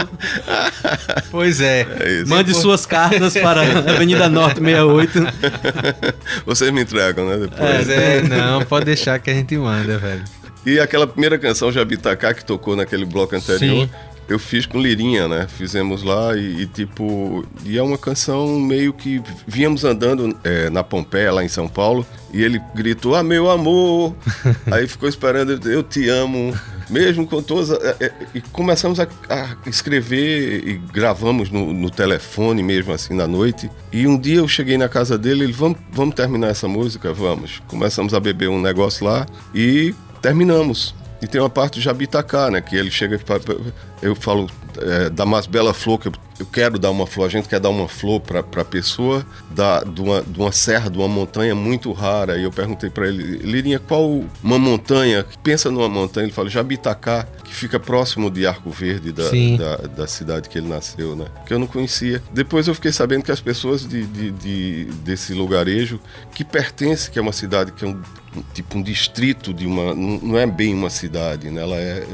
Pois 1.32 1.62
é. 1.62 1.88
É 2.00 2.12
isso. 2.22 2.30
Mande 2.30 2.54
suas 2.54 2.86
cartas 2.86 3.34
para 3.34 3.62
a 3.62 3.80
Avenida 3.94 4.28
Norte 4.30 4.60
68. 4.60 5.20
Vocês 6.46 6.72
me 6.72 6.82
entregam, 6.82 7.28
né? 7.28 7.38
Depois. 7.38 7.60
Pois 7.60 7.90
é, 7.90 8.22
não, 8.24 8.64
pode 8.66 8.86
deixar 8.86 9.20
que 9.20 9.30
a 9.30 9.34
gente 9.34 9.56
manda, 9.58 9.98
velho. 9.98 10.24
E 10.66 10.80
aquela 10.80 11.08
primeira 11.08 11.38
canção 11.38 11.72
Jabitacá 11.72 12.34
que 12.34 12.44
tocou 12.44 12.76
naquele 12.76 13.06
bloco 13.06 13.34
anterior, 13.36 13.86
Sim. 13.86 13.90
Eu 14.28 14.38
fiz 14.40 14.66
com 14.66 14.80
Lirinha, 14.80 15.28
né? 15.28 15.48
Fizemos 15.48 16.04
lá 16.04 16.36
e, 16.36 16.62
e, 16.64 16.66
tipo. 16.68 17.46
E 17.64 17.78
é 17.78 17.82
uma 17.82 17.98
canção 17.98 18.60
meio 18.60 18.92
que. 18.94 19.22
Víamos 19.48 19.84
andando 19.84 20.38
é, 20.44 20.70
na 20.70 20.84
Pompeia, 20.84 21.32
lá 21.32 21.44
em 21.44 21.48
São 21.48 21.68
Paulo, 21.68 22.06
e 22.34 22.44
ele 22.44 22.62
gritou: 22.76 23.16
Ah, 23.16 23.24
meu 23.24 23.50
amor! 23.50 24.16
Aí 24.72 24.88
ficou 24.88 25.08
esperando, 25.08 25.52
eu- 25.70 25.84
te 25.84 26.10
amo. 26.10 26.54
Mesmo 26.90 27.28
com 27.28 27.42
todas. 27.42 27.70
a- 27.72 27.96
é, 28.00 28.12
E 28.34 28.40
começamos 28.42 28.98
a, 29.00 29.08
a 29.30 29.58
escrever 29.70 30.66
e 30.66 30.74
gravamos 30.94 31.50
no, 31.50 31.74
no 31.74 31.90
telefone 31.90 32.64
mesmo 32.64 32.94
assim 32.94 33.14
na 33.14 33.28
noite. 33.28 33.70
E 33.92 34.08
um 34.08 34.18
dia 34.18 34.38
eu 34.38 34.48
cheguei 34.48 34.78
na 34.78 34.88
casa 34.88 35.18
dele, 35.18 35.44
ele, 35.44 35.54
vamos, 35.54 35.78
vamos 35.92 36.16
terminar 36.16 36.48
essa 36.48 36.68
música? 36.68 37.14
Vamos. 37.14 37.62
Começamos 37.68 38.14
a 38.14 38.20
beber 38.22 38.50
um 38.50 38.62
negócio 38.62 39.06
lá 39.06 39.26
e 39.54 39.94
terminamos. 40.22 40.96
E 41.22 41.26
tem 41.28 41.42
uma 41.42 41.50
parte 41.50 41.80
de 41.80 41.82
Jabitacá, 41.86 42.52
né? 42.52 42.62
Que 42.62 42.76
ele 42.76 42.92
chega 42.92 43.18
pra, 43.20 43.40
pra- 43.40 43.56
eu 44.02 44.16
falo 44.16 44.50
é, 44.80 45.10
da 45.10 45.26
mais 45.26 45.46
bela 45.48 45.74
flor 45.74 46.00
que 46.00 46.08
eu, 46.08 46.14
eu 46.40 46.46
quero 46.46 46.78
dar 46.78 46.92
uma 46.92 47.08
flor. 47.08 47.26
A 47.26 47.30
gente 47.30 47.50
quer 47.50 47.60
dar 47.60 47.70
uma 47.70 47.88
flor 47.88 48.20
para 48.22 48.40
a 48.42 48.66
pessoa 48.66 49.26
da, 49.50 49.82
de, 49.84 50.00
uma, 50.02 50.22
de 50.22 50.40
uma 50.40 50.52
serra, 50.52 50.88
de 50.90 50.98
uma 50.98 51.08
montanha 51.08 51.56
muito 51.56 51.92
rara. 51.92 52.38
E 52.38 52.44
eu 52.44 52.52
perguntei 52.52 52.90
para 52.92 53.08
ele, 53.08 53.38
Lirinha, 53.38 53.80
qual 53.80 54.24
uma 54.44 54.60
montanha? 54.60 55.26
Pensa 55.44 55.72
numa 55.72 55.90
montanha. 55.90 56.26
Ele 56.26 56.34
falou 56.34 56.50
Jabitacá, 56.50 57.26
que 57.44 57.56
fica 57.56 57.80
próximo 57.80 58.30
de 58.30 58.46
Arco 58.46 58.70
Verde, 58.70 59.12
da, 59.12 59.28
da, 59.58 59.76
da 59.88 60.08
cidade 60.08 60.48
que 60.48 60.60
ele 60.60 60.68
nasceu, 60.68 61.16
né? 61.16 61.26
Que 61.48 61.54
eu 61.56 61.60
não 61.60 61.66
conhecia. 61.66 62.22
Depois 62.32 62.68
eu 62.68 62.76
fiquei 62.76 62.92
sabendo 62.92 63.24
que 63.24 63.32
as 63.32 63.42
pessoas 63.42 63.88
de, 63.88 64.06
de- 64.06 64.32
de- 64.32 64.86
desse 65.04 65.34
lugarejo, 65.34 66.00
que 66.36 66.44
pertence, 66.46 67.10
que 67.10 67.18
é 67.18 67.22
uma 67.22 67.34
cidade 67.34 67.72
que 67.72 67.84
é 67.84 67.88
um, 67.88 68.00
tipo 68.54 68.78
um 68.78 68.84
distrito 68.84 69.52
de 69.56 69.66
uma. 69.66 69.96
Não 69.96 70.20
não 70.22 70.38
é 70.38 70.46
bem 70.46 70.72
uma 70.74 70.90
cidade, 70.92 71.50
né? 71.50 71.62
Ela 71.64 71.78
é. 71.78 72.06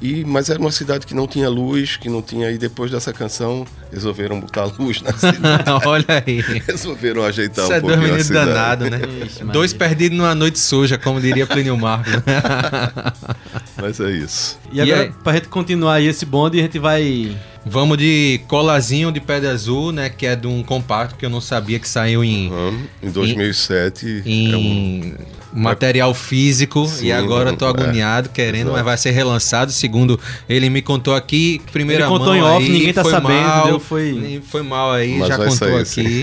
E, 0.00 0.24
mas 0.24 0.48
era 0.48 0.58
uma 0.58 0.70
cidade 0.70 1.04
que 1.06 1.14
não 1.14 1.25
tinha 1.26 1.48
luz, 1.48 1.96
que 1.96 2.08
não 2.08 2.20
tinha. 2.22 2.50
E 2.50 2.58
depois 2.58 2.90
dessa 2.90 3.12
canção, 3.12 3.66
resolveram 3.92 4.40
botar 4.40 4.64
luz 4.78 5.00
na 5.02 5.12
cidade. 5.12 5.64
Olha 5.86 6.04
aí. 6.26 6.40
resolveram 6.66 7.24
ajeitar 7.24 7.64
Isso 7.64 7.72
um 7.72 7.76
é 7.76 7.80
dois 7.80 7.82
pouquinho 7.82 7.98
a 7.98 8.02
meninos 8.04 8.26
cidade. 8.26 8.46
danados, 8.50 8.90
né? 8.90 9.00
Ixi. 9.26 9.44
Dois 9.44 9.72
perdidos 9.72 10.16
numa 10.18 10.34
noite 10.34 10.58
suja, 10.58 10.96
como 10.98 11.20
diria 11.20 11.46
Plínio 11.46 11.76
Marco. 11.76 12.10
Mas 13.80 14.00
é 14.00 14.10
isso. 14.10 14.58
E 14.72 14.80
agora, 14.80 14.98
E 14.98 15.02
aí? 15.06 15.12
pra 15.22 15.32
gente 15.34 15.48
continuar 15.48 15.94
aí 15.94 16.06
esse 16.06 16.24
bonde, 16.24 16.58
a 16.58 16.62
gente 16.62 16.78
vai. 16.78 17.36
Vamos 17.68 17.98
de 17.98 18.40
Colazinho 18.46 19.10
de 19.10 19.20
Pedra 19.20 19.50
Azul, 19.50 19.90
né? 19.90 20.08
Que 20.08 20.26
é 20.26 20.36
de 20.36 20.46
um 20.46 20.62
compacto 20.62 21.16
que 21.16 21.26
eu 21.26 21.30
não 21.30 21.40
sabia 21.40 21.78
que 21.80 21.88
saiu 21.88 22.22
em, 22.22 22.48
Uhum. 22.50 22.80
Em 23.02 23.10
2007. 23.10 24.22
em 24.24 24.52
é 24.52 24.56
um- 24.56 25.14
material 25.52 26.12
físico. 26.14 26.86
Sim, 26.86 27.06
e 27.06 27.12
agora 27.12 27.50
eu 27.50 27.56
tô 27.56 27.66
é. 27.66 27.70
agoniado, 27.70 28.28
querendo, 28.28 28.68
Exato. 28.68 28.76
mas 28.76 28.84
vai 28.84 28.96
ser 28.98 29.10
relançado. 29.12 29.72
Segundo 29.72 30.18
ele 30.48 30.68
me 30.70 30.82
contou 30.82 31.14
aqui, 31.14 31.60
primeira 31.72 32.04
Ele 32.04 32.10
contou 32.10 32.26
mão 32.28 32.36
em 32.36 32.42
off, 32.42 32.64
aí, 32.64 32.68
ninguém 32.68 32.92
tá 32.92 33.02
foi 33.02 33.12
sabendo, 33.12 33.46
mal, 33.46 33.60
entendeu? 33.60 33.80
Foi- 33.80 34.42
foi 34.46 34.62
mal 34.62 34.92
aí, 34.92 35.18
Mas 35.18 35.28
já 35.28 35.36
contou 35.38 35.52
sair, 35.52 35.80
aqui. 35.80 36.22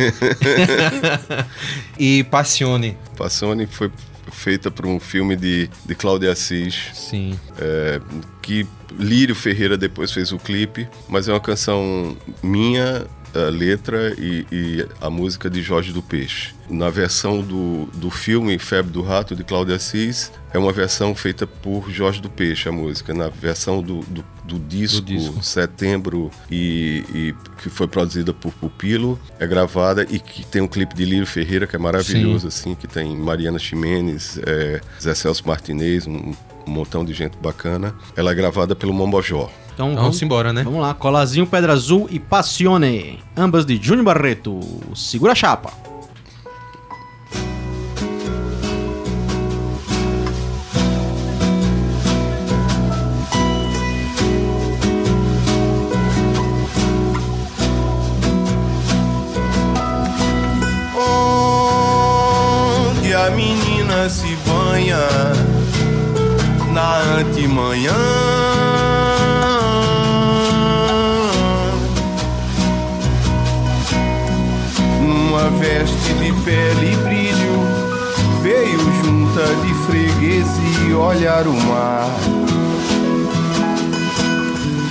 e 1.97 2.23
Passione. 2.25 2.97
Passione 3.17 3.65
foi 3.67 3.91
feita 4.31 4.71
por 4.71 4.85
um 4.85 4.99
filme 4.99 5.35
de, 5.35 5.69
de 5.85 5.95
Cláudia 5.95 6.31
Assis. 6.31 6.75
Sim. 6.93 7.39
é, 7.59 8.01
que 8.41 8.65
Lírio 8.97 9.35
Ferreira 9.35 9.77
depois 9.77 10.11
fez 10.11 10.31
o 10.31 10.37
clipe, 10.37 10.87
mas 11.07 11.27
é 11.27 11.33
uma 11.33 11.39
canção 11.39 12.15
minha, 12.41 13.05
a 13.33 13.49
letra 13.49 14.13
e, 14.17 14.45
e 14.51 14.87
a 15.01 15.09
música 15.09 15.49
de 15.49 15.61
Jorge 15.61 15.91
do 15.91 16.01
Peixe. 16.01 16.53
Na 16.69 16.89
versão 16.89 17.41
do, 17.41 17.85
do 17.95 18.09
filme 18.09 18.57
Febre 18.57 18.91
do 18.91 19.01
Rato, 19.01 19.35
de 19.35 19.43
Cláudia 19.43 19.75
Assis, 19.75 20.31
é 20.53 20.57
uma 20.57 20.71
versão 20.71 21.13
feita 21.13 21.45
por 21.45 21.89
Jorge 21.89 22.21
do 22.21 22.29
Peixe, 22.29 22.69
a 22.69 22.71
música. 22.71 23.13
Na 23.13 23.27
versão 23.27 23.81
do, 23.81 23.99
do, 24.01 24.23
do 24.45 24.59
disco, 24.59 25.01
disco. 25.01 25.43
Setembro, 25.43 26.31
e, 26.49 27.03
e 27.13 27.35
que 27.61 27.69
foi 27.69 27.87
produzida 27.87 28.33
por 28.33 28.53
Pupilo, 28.53 29.19
é 29.39 29.45
gravada 29.45 30.05
e 30.09 30.19
que 30.19 30.45
tem 30.45 30.61
um 30.61 30.67
clipe 30.67 30.95
de 30.95 31.05
Lírio 31.05 31.25
Ferreira, 31.25 31.67
que 31.67 31.75
é 31.75 31.79
maravilhoso, 31.79 32.47
assim, 32.47 32.75
que 32.75 32.87
tem 32.87 33.15
Mariana 33.15 33.59
Ximenes, 33.59 34.39
é, 34.45 34.79
Zé 35.01 35.13
Celso 35.13 35.47
Martinez, 35.47 36.07
um, 36.07 36.33
um 36.67 36.71
montão 36.71 37.03
de 37.05 37.13
gente 37.13 37.37
bacana. 37.37 37.93
Ela 38.15 38.31
é 38.31 38.35
gravada 38.35 38.75
pelo 38.75 38.93
Mombojó. 38.93 39.49
Então, 39.73 39.91
Então, 39.91 40.03
vamos, 40.03 40.21
embora, 40.21 40.53
né? 40.53 40.63
vamos 40.63 40.81
lá. 40.81 40.93
Colazinho, 40.93 41.47
Pedra 41.47 41.73
Azul 41.73 42.07
e 42.11 42.19
Passione. 42.19 43.19
Ambas 43.35 43.65
de 43.65 43.77
Júnior 43.81 44.05
Barreto. 44.05 44.59
Segura 44.95 45.31
a 45.31 45.35
chapa. 45.35 45.73
Onde 62.87 63.13
a 63.13 63.29
menina 63.31 64.09
se 64.09 64.32
antemanhã. 67.73 67.93
Numa 75.01 75.49
veste 75.51 76.13
de 76.13 76.33
pele 76.43 76.93
e 76.93 76.95
brilho, 76.97 78.41
veio 78.41 78.79
junta 79.03 79.43
de 79.65 79.73
freguesia 79.85 80.97
olhar 80.97 81.47
o 81.47 81.53
mar. 81.53 82.07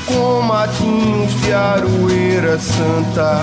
Com 0.07 0.43
matinhos 0.43 1.41
de 1.41 1.53
aroeira 1.53 2.59
santa 2.59 3.41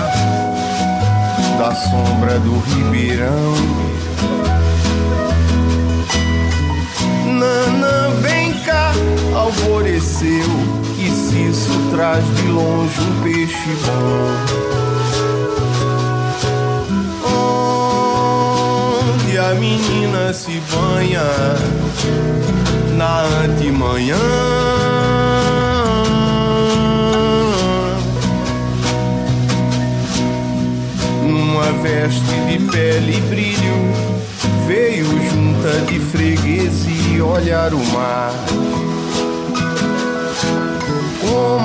da 1.58 1.74
sombra 1.74 2.38
do 2.38 2.58
ribeirão. 2.60 3.89
Alvoreceu, 9.50 10.46
e 10.98 11.10
se 11.10 11.48
isso 11.48 11.72
traz 11.90 12.24
de 12.36 12.46
longe 12.48 13.00
um 13.00 13.22
peixe 13.22 13.70
bom. 13.84 14.30
Onde 19.02 19.38
a 19.38 19.54
menina 19.54 20.32
se 20.32 20.62
banha 20.70 21.24
na 22.96 23.22
antemanhã. 23.44 24.16
Numa 31.26 31.72
veste 31.82 32.34
de 32.48 32.58
pele 32.70 33.16
e 33.16 33.20
brilho, 33.22 33.94
veio 34.66 35.06
junta 35.30 35.72
de 35.86 35.98
freguesia 35.98 37.24
olhar 37.24 37.74
o 37.74 37.84
mar 37.92 38.32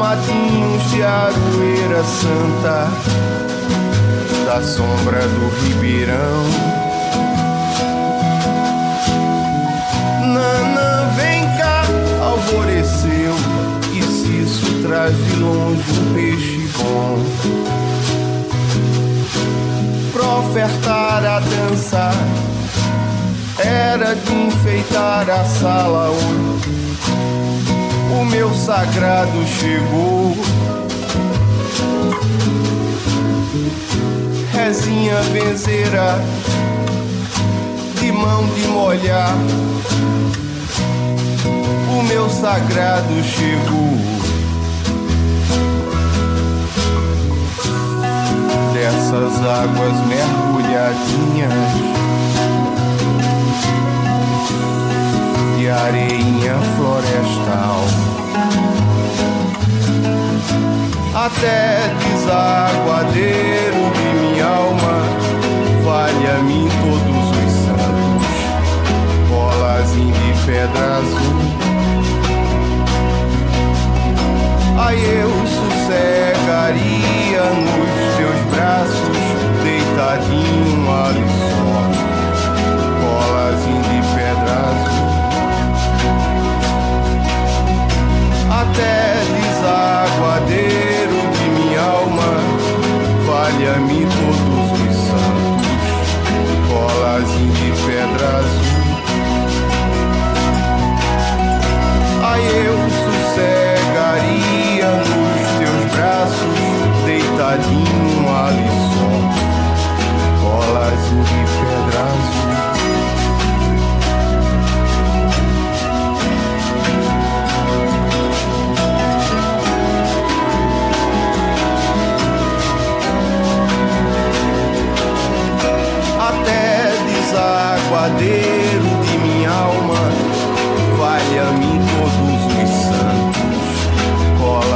matinhos 0.05 0.91
de 0.91 1.01
aroeira 1.01 2.03
santa, 2.03 2.87
da 4.45 4.61
sombra 4.61 5.19
do 5.27 5.49
ribeirão. 5.65 6.43
Nanã, 10.21 11.09
vem 11.15 11.41
cá, 11.57 11.81
alvoreceu, 12.23 13.33
e 13.93 14.03
se 14.03 14.43
isso 14.43 14.83
traz 14.83 15.17
de 15.17 15.35
longe 15.37 15.91
um 15.99 16.13
peixe 16.13 16.69
bom. 16.77 17.25
Profertar 20.13 21.25
a 21.25 21.39
dança 21.39 22.11
era 23.57 24.13
de 24.13 24.33
enfeitar 24.33 25.27
a 25.31 25.43
sala 25.45 26.11
hoje 26.11 26.84
o 28.15 28.25
meu 28.25 28.53
sagrado 28.53 29.45
chegou. 29.45 30.35
Rezinha 34.53 35.15
benzeira, 35.33 36.19
de 37.99 38.11
mão 38.11 38.47
de 38.47 38.67
molhar, 38.67 39.35
o 41.97 42.03
meu 42.03 42.29
sagrado 42.29 43.23
chegou. 43.23 43.95
Dessas 48.73 49.41
águas 49.45 50.07
mergulhadinhas 50.07 51.94
de 55.65 55.71
areinha 55.71 56.53
florestal. 56.75 57.81
Até 61.15 61.89
desaguadeiro 62.03 63.83
de 63.95 64.07
minha 64.19 64.45
alma, 64.45 64.95
vale 65.83 66.27
a 66.27 66.37
mim 66.43 66.69
todos 66.83 67.27
os 67.31 67.51
santos, 67.65 68.35
bolazinho 69.27 70.13
de 70.13 70.33
pedra 70.45 70.85
azul. 70.97 71.41
Aí 74.85 75.03
eu 75.19 75.31
sossegaria 75.47 77.43
nos 77.65 77.91
teus 78.17 78.39
braços, 78.53 79.17
deitadinho 79.63 80.85
ali. 80.91 81.34
there. 88.77 89.04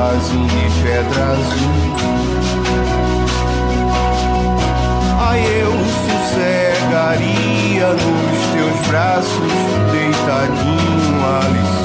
azul 0.10 0.46
e 0.46 0.70
pedra 0.84 1.24
azul. 1.32 1.80
Ai, 5.30 5.42
eu 5.62 5.74
sossegaria 6.08 7.88
nos 7.94 8.40
teus 8.54 8.88
braços, 8.88 9.54
deitadinho 9.92 11.20
ali. 11.42 11.79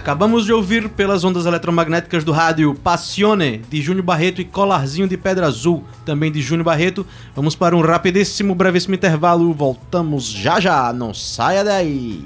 Acabamos 0.00 0.46
de 0.46 0.52
ouvir 0.52 0.88
pelas 0.88 1.24
ondas 1.24 1.44
eletromagnéticas 1.44 2.24
do 2.24 2.32
rádio 2.32 2.74
Passione, 2.74 3.58
de 3.68 3.82
Júnior 3.82 4.02
Barreto 4.02 4.40
e 4.40 4.46
Colarzinho 4.46 5.06
de 5.06 5.14
Pedra 5.18 5.46
Azul, 5.46 5.84
também 6.06 6.32
de 6.32 6.40
Júnior 6.40 6.64
Barreto. 6.64 7.06
Vamos 7.36 7.54
para 7.54 7.76
um 7.76 7.82
rapidíssimo, 7.82 8.54
brevíssimo 8.54 8.94
intervalo. 8.94 9.52
Voltamos 9.52 10.24
já 10.24 10.58
já, 10.58 10.90
não 10.90 11.12
saia 11.12 11.62
daí. 11.62 12.24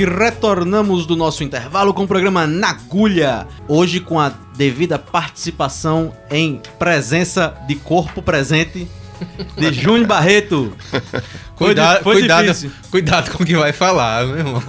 E 0.00 0.04
retornamos 0.06 1.04
do 1.04 1.14
nosso 1.14 1.44
intervalo 1.44 1.92
com 1.92 2.04
o 2.04 2.08
programa 2.08 2.46
Na 2.46 2.70
Agulha. 2.70 3.46
Hoje 3.68 4.00
com 4.00 4.18
a 4.18 4.30
devida 4.56 4.98
participação 4.98 6.14
em 6.30 6.62
presença 6.78 7.54
de 7.68 7.74
corpo 7.74 8.22
presente 8.22 8.88
de 9.58 9.72
Júnior 9.78 10.06
Barreto. 10.06 10.72
Cuidado, 11.66 12.02
foi 12.02 12.14
cuidado, 12.20 12.42
difícil. 12.46 12.70
cuidado 12.90 13.30
com 13.30 13.42
o 13.42 13.46
que 13.46 13.56
vai 13.56 13.72
falar, 13.72 14.26
meu 14.26 14.38
irmão. 14.38 14.62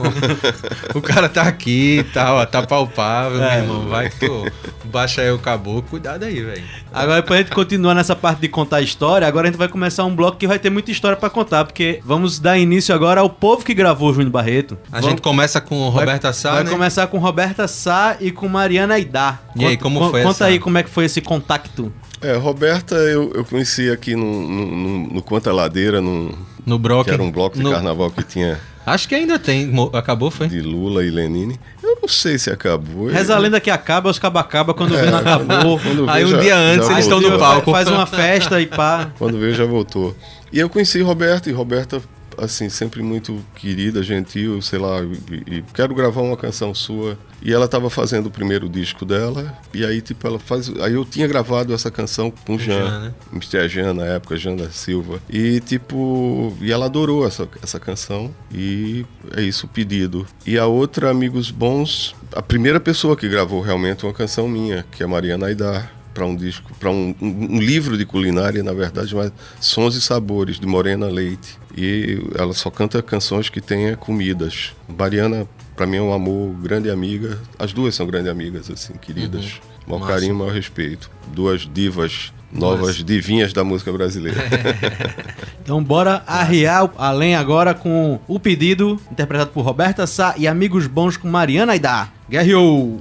o 0.94 1.02
cara 1.02 1.30
tá 1.30 1.44
aqui, 1.44 2.06
tá, 2.14 2.34
ó, 2.34 2.46
tá 2.46 2.62
palpável, 2.66 3.42
É. 3.44 3.62
meu 3.62 3.64
irmão. 3.64 3.88
Vai 3.88 4.10
que 4.10 4.20
tu 4.28 4.46
baixa 4.86 5.22
aí 5.22 5.32
o 5.32 5.40
caboclo. 5.40 5.84
Cuidado 5.84 6.24
aí, 6.24 6.42
velho. 6.42 6.64
Agora, 6.94 7.24
pra 7.24 7.38
gente 7.38 7.52
continuar 7.52 7.96
nessa 7.96 8.16
parte 8.16 8.42
de 8.42 8.48
contar 8.50 8.78
a 8.78 8.82
história, 8.82 9.26
agora 9.28 9.48
a 9.48 9.52
gente 9.52 9.58
vai 9.58 9.68
começar 9.70 10.04
um 10.04 10.16
bloco 10.16 10.38
que 10.38 10.46
vai 10.48 10.60
ter 10.60 10.70
muita 10.70 10.92
história 10.92 11.16
pra 11.16 11.30
contar, 11.30 11.64
porque 11.66 12.02
vamos 12.04 12.40
dar 12.40 12.58
início 12.58 12.94
agora 12.94 13.22
ao 13.22 13.30
povo 13.30 13.64
que 13.64 13.74
gravou 13.74 14.10
o 14.10 14.14
Júnior 14.14 14.32
Barreto. 14.32 14.78
A 14.92 14.96
Vamos- 14.98 15.10
gente 15.12 15.22
começa 15.22 15.62
com 15.62 15.88
Roberta 15.90 16.34
Sá, 16.34 16.52
Vai 16.56 16.64
né? 16.66 16.70
começar 16.70 17.08
com 17.08 17.18
Roberta 17.20 17.68
Sá 17.68 18.18
e 18.20 18.32
com 18.32 18.48
Mariana 18.48 18.96
Aidá. 18.96 19.40
E 19.56 19.66
aí, 19.66 19.78
como 19.78 20.00
foi 20.10 20.22
Conta 20.24 20.30
essa- 20.36 20.46
aí 20.46 20.60
como 20.60 20.78
é 20.78 20.84
que 20.84 20.90
foi 20.90 21.06
esse 21.06 21.22
contato. 21.22 21.92
É, 22.22 22.36
Roberta 22.36 22.94
eu, 22.96 23.32
eu 23.34 23.44
conheci 23.44 23.90
aqui 23.90 24.16
no, 24.16 24.48
no, 24.48 24.66
no, 24.68 25.08
no 25.16 25.22
Quanta 25.24 25.52
Ladeira, 25.52 26.00
num, 26.00 26.32
No 26.66 26.78
Brock. 26.80 27.06
que 27.08 27.12
era 27.14 27.22
um 27.24 27.32
bloco 27.32 27.58
de 27.58 27.64
no- 27.64 27.72
carnaval 27.72 28.10
que 28.12 28.24
tinha 28.24 28.60
Acho 28.86 29.08
que 29.08 29.14
ainda 29.14 29.38
tem. 29.38 29.72
Acabou, 29.94 30.32
foi? 30.32 30.48
de 30.48 30.60
Lula 30.60 31.06
e 31.06 31.12
Lenine. 31.12 31.60
Eu 31.84 32.00
não 32.02 32.08
sei 32.10 32.40
se 32.40 32.50
acabou. 32.50 33.08
Reza 33.10 33.36
a 33.36 33.38
lenda 33.38 33.60
que 33.60 33.70
acaba, 33.70 34.10
os 34.10 34.18
cabacaba 34.18 34.74
quando 34.74 34.96
vê 34.96 35.06
não 35.12 35.20
acabou. 35.20 35.80
Quando 35.80 36.10
Aí 36.10 36.26
um 36.26 36.30
já- 36.30 36.38
dia 36.40 36.56
antes 36.58 36.90
eles 36.90 37.00
estão 37.04 37.20
voltou. 37.20 37.38
no 37.38 37.40
palco. 37.40 37.72
Faz 37.72 37.88
uma 37.88 38.08
festa 38.08 38.60
e 38.60 38.66
pá. 38.66 39.10
Quando 39.20 39.38
veio 39.38 39.54
já 39.54 39.66
voltou. 39.66 40.16
E 40.52 40.58
eu 40.60 40.68
conheci 40.68 41.00
Roberta, 41.02 41.48
e 41.48 41.54
Roberta, 41.54 42.02
assim, 42.38 42.70
sempre 42.70 43.02
muito 43.02 43.44
querida, 43.56 44.02
gentil, 44.04 44.62
sei 44.62 44.80
lá, 44.80 45.02
e, 45.02 45.58
e 45.58 45.64
quero 45.74 45.94
gravar 45.96 46.22
uma 46.22 46.38
canção 46.38 46.74
sua. 46.74 47.18
E 47.44 47.52
ela 47.52 47.66
estava 47.66 47.90
fazendo 47.90 48.28
o 48.28 48.32
primeiro 48.32 48.70
disco 48.70 49.04
dela, 49.04 49.58
e 49.74 49.84
aí, 49.84 50.00
tipo, 50.02 50.26
ela 50.28 50.38
faz. 50.38 50.72
Aí 50.80 50.94
eu 50.94 51.04
tinha 51.04 51.28
gravado 51.28 51.74
essa 51.74 51.90
canção 51.90 52.30
com 52.32 52.56
o 52.56 52.60
Jean, 52.60 52.86
Jean, 52.86 53.00
né? 53.00 53.14
Mr. 53.34 53.68
Jean 53.70 53.94
na 53.96 54.06
época, 54.06 54.38
Jean 54.38 54.56
da 54.56 54.70
Silva. 54.70 55.20
E, 55.30 55.60
tipo, 55.62 56.56
e 56.62 56.72
ela 56.72 56.86
adorou 56.86 57.26
essa, 57.26 57.48
essa 57.64 57.80
canção, 57.80 58.34
e 58.54 59.06
é 59.36 59.42
isso 59.42 59.66
o 59.66 59.70
pedido. 59.70 60.26
E 60.46 60.58
a 60.58 60.68
outra, 60.68 61.10
Amigos 61.10 61.50
Bons, 61.50 62.16
a 62.36 62.42
primeira 62.42 62.80
pessoa 62.80 63.16
que 63.18 63.28
gravou 63.28 63.62
realmente 63.62 64.06
uma 64.06 64.14
canção 64.14 64.48
minha, 64.48 64.86
que 64.92 65.02
é 65.02 65.08
Mariana 65.08 65.48
Aidar 65.48 65.92
para 66.14 66.26
um 66.26 66.36
disco, 66.36 66.70
para 66.78 66.90
um, 66.92 67.16
um- 67.22 67.58
livro 67.60 67.98
de 67.98 68.06
culinária, 68.06 68.62
na 68.62 68.74
verdade, 68.74 69.16
mas 69.16 69.32
Sons 69.62 69.96
e 69.96 70.02
Sabores, 70.02 70.60
de 70.60 70.68
Morena 70.68 71.08
Leite. 71.08 71.58
E 71.76 72.20
ela 72.38 72.54
só 72.54 72.70
canta 72.70 73.02
canções 73.02 73.50
que 73.50 73.62
tenha 73.62 73.96
comidas. 73.96 74.74
Mariana, 74.88 75.48
para 75.76 75.86
mim, 75.86 75.98
é 75.98 76.02
um 76.02 76.14
amor, 76.14 76.54
grande 76.62 76.90
amiga. 76.90 77.40
As 77.58 77.74
duas 77.74 77.96
são 77.96 78.06
grandes 78.06 78.30
amigas, 78.30 78.70
assim, 78.70 78.94
queridas. 78.94 79.60
Maior 79.88 80.02
Massa. 80.02 80.14
carinho, 80.14 80.36
maior 80.36 80.54
respeito. 80.54 81.10
Duas 81.34 81.62
divas 81.62 82.32
novas, 82.52 82.98
divinhas 83.04 83.54
da 83.54 83.64
música 83.64 83.92
brasileira. 83.92 84.40
Então 85.64 85.82
bora 85.82 86.24
arriar 86.26 86.92
além 86.98 87.36
agora 87.36 87.74
com 87.74 88.20
o 88.28 88.40
pedido, 88.40 89.00
interpretado 89.12 89.52
por 89.52 89.62
Roberta 89.62 90.08
Sá 90.08 90.34
e 90.36 90.48
Amigos 90.48 90.88
Bons 90.88 91.16
com 91.16 91.30
Mariana 91.30 91.74
Aidá. 91.74 92.10
Guerreou! 92.28 93.00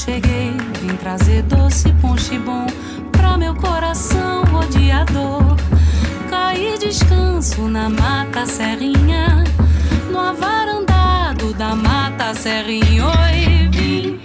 Cheguei, 0.00 0.56
vim 0.80 0.96
trazer 0.96 1.42
doce 1.42 1.92
ponche 2.00 2.38
bom 2.38 2.66
pra 3.12 3.36
meu 3.36 3.54
coração 3.54 4.44
rodeador. 4.44 5.56
Caí 6.30 6.78
descanso 6.78 7.68
na 7.68 7.90
mata 7.90 8.46
serrinha, 8.46 9.44
no 10.10 10.18
avarandado 10.18 11.52
da 11.52 11.74
mata 11.76 12.32
serrinha. 12.32 13.04
Oi, 13.06 13.68
vim, 13.70 14.20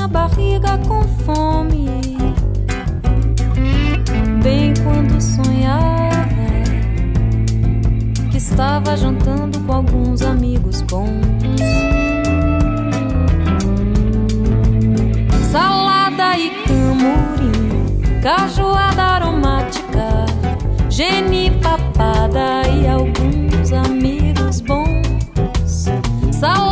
minha 0.00 0.08
barriga 0.08 0.78
com 0.88 1.02
fome. 1.24 1.86
Bem 4.42 4.72
quando 4.82 5.20
sonhava 5.20 6.20
que 8.30 8.38
estava 8.38 8.96
jantando 8.96 9.60
com 9.60 9.72
alguns 9.72 10.22
amigos 10.22 10.80
bons. 10.82 11.20
Salada 15.52 16.38
e 16.38 16.50
camurim, 16.64 18.20
cajuada 18.22 19.02
aromática, 19.02 20.24
genipapada 20.88 22.62
e 22.70 22.88
alguns 22.88 23.72
amigos 23.72 24.62
bons. 24.62 25.90
Salada 26.32 26.69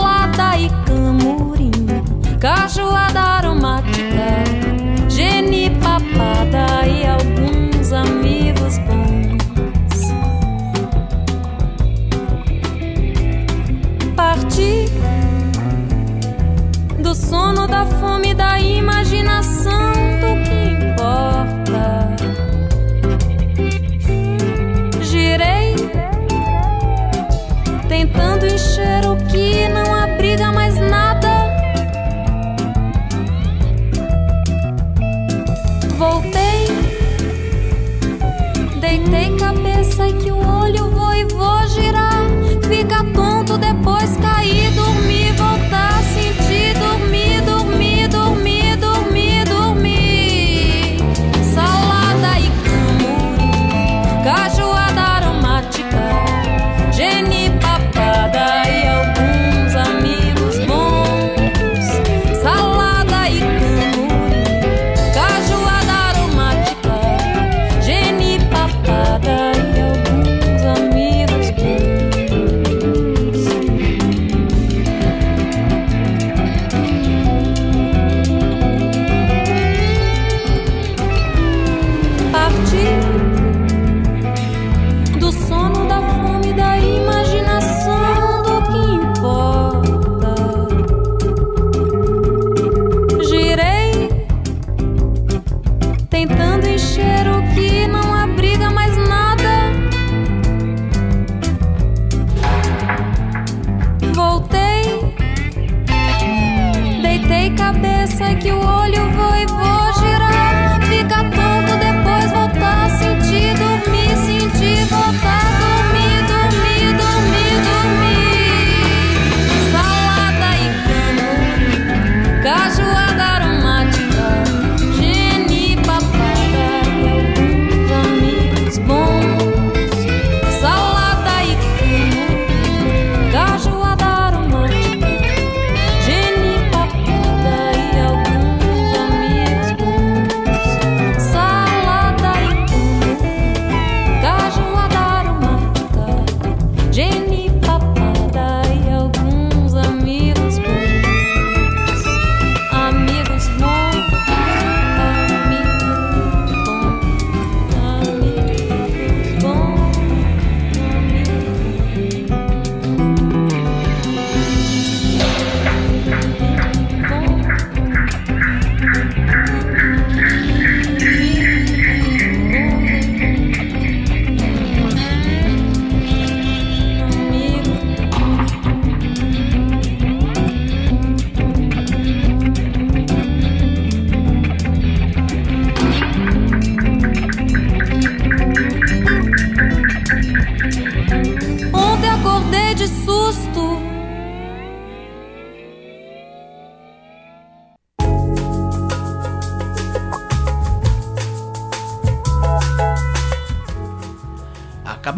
cajuada 2.39 3.21
aromática, 3.21 4.45
genipapada 5.09 6.87
e 6.87 7.07
alguns 7.07 7.28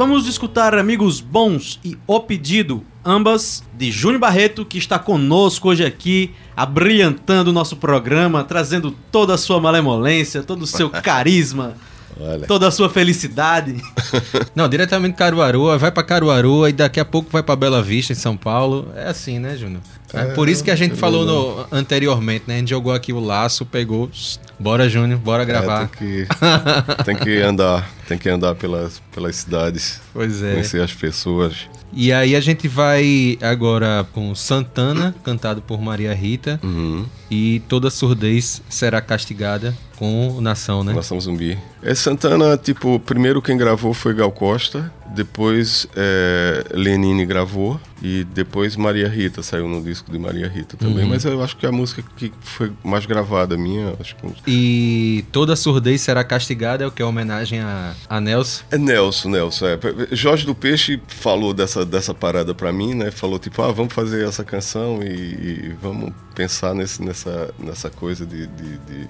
Acabamos 0.01 0.25
de 0.25 0.31
escutar 0.31 0.75
Amigos 0.79 1.21
Bons 1.21 1.79
e 1.85 1.95
O 2.07 2.21
Pedido, 2.21 2.83
ambas 3.05 3.63
de 3.77 3.91
Júnior 3.91 4.19
Barreto, 4.19 4.65
que 4.65 4.79
está 4.79 4.99
conosco 4.99 5.69
hoje 5.69 5.85
aqui, 5.85 6.31
abrilhantando 6.57 7.51
o 7.51 7.53
nosso 7.53 7.77
programa, 7.77 8.43
trazendo 8.43 8.93
toda 9.13 9.35
a 9.35 9.37
sua 9.37 9.61
malemolência, 9.61 10.43
todo 10.43 10.63
o 10.63 10.67
seu 10.67 10.89
carisma, 11.05 11.75
Olha. 12.19 12.47
toda 12.47 12.67
a 12.67 12.71
sua 12.71 12.89
felicidade. 12.89 13.77
Não, 14.57 14.71
diretamente 14.71 15.17
Caruaru, 15.17 15.79
vai 15.79 15.93
pra 15.93 16.03
Caruaru 16.03 16.67
e 16.67 16.73
daqui 16.73 16.99
a 16.99 17.05
pouco 17.05 17.29
vai 17.31 17.43
pra 17.43 17.55
Bela 17.55 17.83
Vista, 17.83 18.15
em 18.15 18.17
São 18.17 18.39
Paulo. 18.39 18.91
É 18.97 19.07
assim, 19.07 19.39
né, 19.39 19.55
Júnior? 19.55 19.83
É, 20.13 20.25
por 20.35 20.49
isso 20.49 20.63
que 20.65 20.71
a 20.71 20.77
gente 20.77 20.93
é 20.93 20.97
falou 20.97 21.25
no- 21.25 21.67
anteriormente, 21.71 22.45
né? 22.47 22.57
A 22.57 22.59
gente 22.59 22.71
jogou 22.71 22.93
aqui 22.93 23.13
o 23.13 23.21
laço, 23.21 23.65
pegou. 23.67 24.11
Bora, 24.59 24.89
Júnior, 24.89 25.19
bora 25.19 25.45
gravar. 25.45 25.85
É, 25.85 25.87
tem, 25.87 25.97
que, 25.99 27.05
tem 27.05 27.17
que 27.17 27.41
andar, 27.43 27.91
tem 28.09 28.19
que 28.19 28.29
andar 28.29 28.55
pelas, 28.55 29.01
pelas 29.15 29.37
cidades, 29.37 30.01
Pois 30.13 30.43
é. 30.43 30.53
conhecer 30.53 30.83
as 30.83 30.93
pessoas. 30.93 31.69
E 31.93 32.13
aí 32.13 32.37
a 32.37 32.41
gente 32.41 32.69
vai 32.69 33.37
agora 33.43 34.07
com 34.13 34.33
Santana, 34.35 35.13
cantado 35.25 35.61
por 35.61 35.81
Maria 35.81 36.15
Rita. 36.15 36.61
Uhum. 36.63 37.05
E 37.29 37.61
toda 37.69 37.91
surdez 37.91 38.63
será 38.69 39.01
castigada 39.01 39.75
com 39.97 40.41
Nação, 40.41 40.85
né? 40.85 40.93
Nação 40.93 41.21
Zumbi. 41.21 41.59
É 41.83 41.93
Santana, 41.95 42.57
tipo, 42.57 43.01
primeiro 43.01 43.43
quem 43.43 43.57
gravou 43.57 43.93
foi 43.93 44.15
Gal 44.15 44.31
Costa, 44.31 44.93
Depois 45.15 45.87
é, 45.97 46.65
Lenine 46.73 47.27
gravou 47.27 47.81
e 48.03 48.25
depois 48.25 48.77
Maria 48.77 49.09
Rita 49.09 49.43
saiu 49.43 49.69
no 49.69 49.83
disco 49.83 50.11
de 50.11 50.19
Maria 50.19 50.49
Rita 50.49 50.77
também. 50.77 51.07
Mas 51.07 51.25
eu 51.25 51.43
acho 51.43 51.57
que 51.57 51.67
a 51.67 51.73
música 51.73 52.03
que 52.17 52.33
foi 52.41 52.73
mais 52.83 53.05
gravada 53.07 53.57
minha, 53.57 53.95
acho 54.01 54.17
que 54.17 54.27
E 54.47 55.25
toda 55.33 55.57
surdez 55.57 56.01
será 56.01 56.23
castigada 56.23 56.85
é 56.85 56.87
o 56.87 56.93
que 56.93 57.03
é 57.03 57.05
homenagem 57.05 57.61
a, 57.61 57.95
a 58.09 58.21
Nelson. 58.21 58.63
É 58.71 58.79
Nelson, 58.79 59.29
Nelson. 59.31 59.67
É. 59.67 59.79
Jorge 60.13 60.47
do 60.47 60.55
Peixe 60.55 61.01
falou 61.09 61.53
dessa, 61.53 61.85
dessa 61.85 62.15
parada 62.15 62.55
pra 62.55 62.73
mim, 62.73 62.95
né? 62.95 63.11
Falou 63.11 63.39
tipo, 63.39 63.61
ah, 63.63 63.73
vamos 63.73 63.93
fazer 63.93 64.27
essa 64.27 64.45
canção 64.45 65.03
e, 65.03 65.09
e 65.09 65.77
vamos 65.83 66.13
pensar 66.35 66.75
nesse, 66.75 67.03
nessa, 67.03 67.53
nessa 67.59 67.91
coisa 67.91 68.25
de, 68.25 68.47
de, 68.47 68.79
de, 68.79 69.09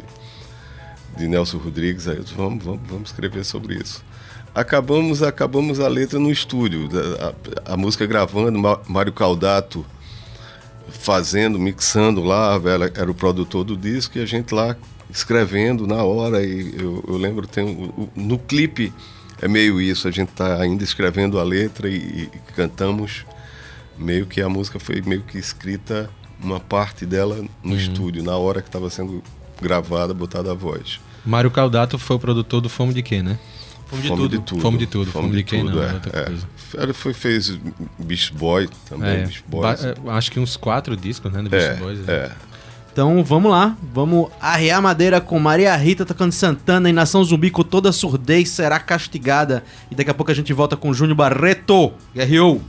de 1.18 1.28
Nelson 1.28 1.58
Rodrigues. 1.58 2.08
Aí 2.08 2.16
eu 2.16 2.22
disse, 2.22 2.34
vamos, 2.34 2.64
vamos, 2.64 2.80
vamos 2.88 3.10
escrever 3.10 3.44
sobre 3.44 3.74
isso. 3.74 4.02
Acabamos, 4.54 5.22
acabamos 5.22 5.78
a 5.80 5.88
letra 5.88 6.18
no 6.18 6.30
estúdio, 6.30 6.88
a, 7.18 7.70
a, 7.70 7.74
a 7.74 7.76
música 7.76 8.04
gravando, 8.06 8.58
Mário 8.88 9.12
Caldato 9.12 9.84
fazendo, 10.90 11.58
mixando 11.58 12.22
lá, 12.22 12.58
velho, 12.58 12.84
era 12.94 13.10
o 13.10 13.14
produtor 13.14 13.64
do 13.64 13.76
disco 13.76 14.18
e 14.18 14.20
a 14.20 14.26
gente 14.26 14.54
lá 14.54 14.76
escrevendo 15.08 15.86
na 15.86 16.02
hora. 16.02 16.44
E 16.44 16.74
eu, 16.78 17.04
eu 17.06 17.16
lembro, 17.16 17.46
tem, 17.46 17.92
no 18.14 18.38
clipe 18.38 18.92
é 19.40 19.48
meio 19.48 19.80
isso, 19.80 20.06
a 20.06 20.10
gente 20.10 20.32
tá 20.32 20.60
ainda 20.60 20.84
escrevendo 20.84 21.38
a 21.38 21.42
letra 21.42 21.88
e, 21.88 21.94
e 21.94 22.30
cantamos. 22.54 23.24
Meio 23.96 24.26
que 24.26 24.40
a 24.40 24.48
música 24.48 24.80
foi 24.80 25.02
meio 25.02 25.22
que 25.22 25.36
escrita, 25.36 26.08
uma 26.42 26.58
parte 26.58 27.04
dela 27.04 27.44
no 27.62 27.76
estúdio, 27.76 28.22
na 28.22 28.34
hora 28.34 28.62
que 28.62 28.68
estava 28.68 28.88
sendo 28.88 29.22
gravada, 29.60 30.14
botada 30.14 30.50
a 30.52 30.54
voz. 30.54 30.98
Mário 31.24 31.50
Caldato 31.50 31.98
foi 31.98 32.16
o 32.16 32.18
produtor 32.18 32.62
do 32.62 32.70
Fome 32.70 32.94
de 32.94 33.02
Quê, 33.02 33.22
né? 33.22 33.38
Fome 33.90 34.02
de 34.02 34.08
Fome 34.08 34.22
tudo. 34.22 34.38
de 34.38 34.44
tudo. 34.44 34.60
Fome 34.62 34.78
de 34.78 34.86
tudo, 34.86 35.10
Fome 35.10 35.30
de 35.36 35.42
quem 35.42 35.64
não, 35.64 35.82
é, 35.82 35.90
é 35.90 35.92
outra 35.94 36.20
é. 36.20 36.24
coisa. 36.26 36.48
Ele 36.78 36.92
foi, 36.92 37.12
fez 37.12 37.58
Beast 37.98 38.32
Boy 38.32 38.68
também, 38.88 39.10
É, 39.10 39.16
Beast 39.24 39.42
Boys. 39.48 39.82
ba- 39.82 40.12
é, 40.12 40.16
acho 40.16 40.30
que 40.30 40.38
uns 40.40 40.56
quatro 40.56 40.96
discos, 40.96 41.32
né? 41.32 41.42
Do 41.42 41.50
Beast 41.50 41.66
É, 41.68 41.74
Boys. 41.74 41.98
né? 42.00 42.04
é. 42.14 42.30
Então 42.92 43.22
vamos 43.22 43.50
lá, 43.52 43.76
vamos 43.94 44.28
arrear 44.40 44.82
madeira 44.82 45.20
com 45.20 45.38
Maria 45.38 45.74
Rita 45.76 46.04
tocando 46.04 46.32
Santana 46.32 46.90
e 46.90 46.92
Nação 46.92 47.22
Zumbi 47.24 47.48
com 47.50 47.62
toda 47.62 47.92
surdez 47.92 48.48
será 48.50 48.78
castigada. 48.80 49.62
E 49.90 49.94
daqui 49.94 50.10
a 50.10 50.14
pouco 50.14 50.30
a 50.32 50.34
gente 50.34 50.52
volta 50.52 50.76
com 50.76 50.92
Júnior 50.92 51.16
Barreto. 51.16 51.92
Guerreou. 52.14 52.60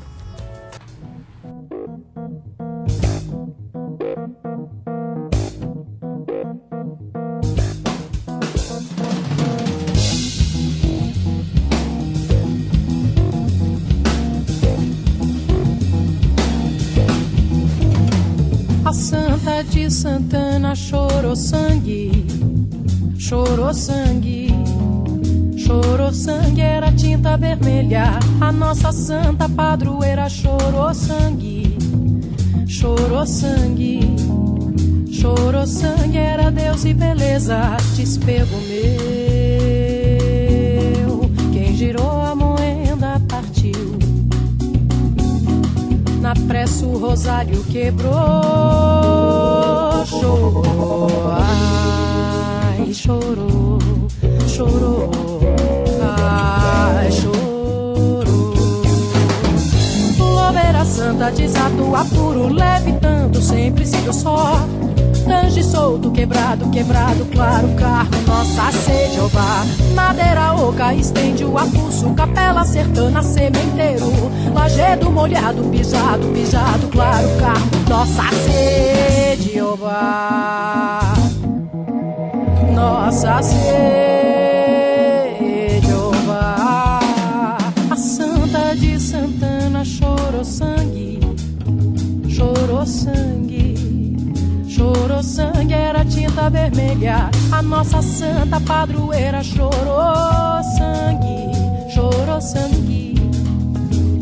De 19.69 19.91
Santana 19.91 20.73
chorou 20.73 21.35
sangue, 21.35 22.25
chorou 23.17 23.73
sangue, 23.73 24.49
chorou 25.55 26.11
sangue, 26.11 26.61
era 26.61 26.91
tinta 26.91 27.37
vermelha. 27.37 28.19
A 28.41 28.51
nossa 28.51 28.91
santa 28.91 29.47
padroeira 29.47 30.27
chorou 30.27 30.93
sangue, 30.95 31.77
chorou 32.67 33.25
sangue, 33.25 33.99
chorou 35.11 35.67
sangue, 35.67 36.17
era 36.17 36.49
Deus 36.49 36.83
e 36.83 36.93
beleza. 36.93 37.77
Despego 37.95 38.57
meu, 38.67 39.20
Na 46.31 46.87
o 46.87 46.97
rosário 46.97 47.61
quebrou, 47.65 48.09
chorou, 50.05 51.09
ai, 51.29 52.93
chorou, 52.93 53.77
chorou, 54.47 55.11
ai, 56.01 57.11
chorou. 57.11 58.53
Louveira 60.17 60.85
santa 60.85 61.31
desatua 61.31 62.05
puro, 62.05 62.47
leve 62.47 62.93
tanto, 63.01 63.41
sempre 63.41 63.85
sigo 63.85 64.13
só. 64.13 64.65
Tange 65.31 65.63
solto, 65.63 66.11
quebrado, 66.11 66.69
quebrado, 66.71 67.23
claro, 67.27 67.69
carro, 67.75 68.09
nossa 68.27 68.69
sede, 68.73 69.13
Jeová. 69.13 69.63
Madeira 69.95 70.53
oca, 70.55 70.93
estende 70.93 71.45
o 71.45 71.57
apulso, 71.57 72.13
capela 72.15 72.65
sertana, 72.65 73.23
sementeiro. 73.23 74.11
Lajedo 74.53 75.09
molhado, 75.09 75.63
pisado, 75.71 76.27
pisado, 76.33 76.89
claro, 76.89 77.29
carro, 77.39 77.65
nossa 77.87 78.23
sede, 78.43 79.53
Jeová. 79.53 81.13
Nossa 82.75 83.41
sede, 83.41 83.61
Jeová. 85.81 86.99
A 87.89 87.95
santa 87.95 88.75
de 88.75 88.99
Santana 88.99 89.85
chorou 89.85 90.43
sangue, 90.43 91.21
chorou 92.27 92.85
sangue. 92.85 93.50
Chorou 94.81 95.21
sangue, 95.21 95.75
era 95.75 96.03
tinta 96.03 96.49
vermelha. 96.49 97.29
A 97.51 97.61
nossa 97.61 98.01
santa 98.01 98.59
padroeira 98.61 99.43
chorou 99.43 100.63
sangue, 100.75 101.51
chorou 101.93 102.41
sangue. 102.41 103.13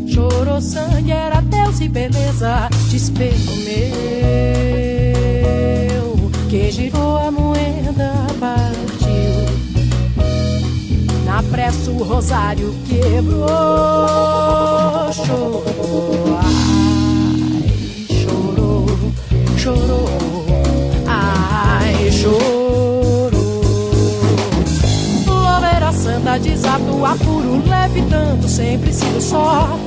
Chorou 0.06 0.60
sangue, 0.60 1.12
era 1.12 1.40
Deus 1.40 1.80
e 1.80 1.88
beleza. 1.88 2.68
Despego 2.90 3.56
meu, 3.64 3.80
que 6.50 6.70
girou 6.70 7.16
a 7.16 7.30
moeda, 7.30 8.12
partiu. 8.38 9.46
Na 11.24 11.42
pressa 11.42 11.90
o 11.90 12.02
rosário 12.04 12.74
quebrou, 12.86 13.48
chorou, 15.24 16.38
ai, 16.38 17.64
chorou, 18.10 18.86
chorou, 19.56 20.19
ai, 22.20 22.26
chorou. 22.26 23.30
Louveira 25.26 25.92
santa 25.92 26.38
desatua 26.38 27.16
puro, 27.16 27.62
leve 27.66 28.02
tanto, 28.02 28.48
sempre 28.48 28.92
sigo 28.92 29.20
só. 29.20 29.78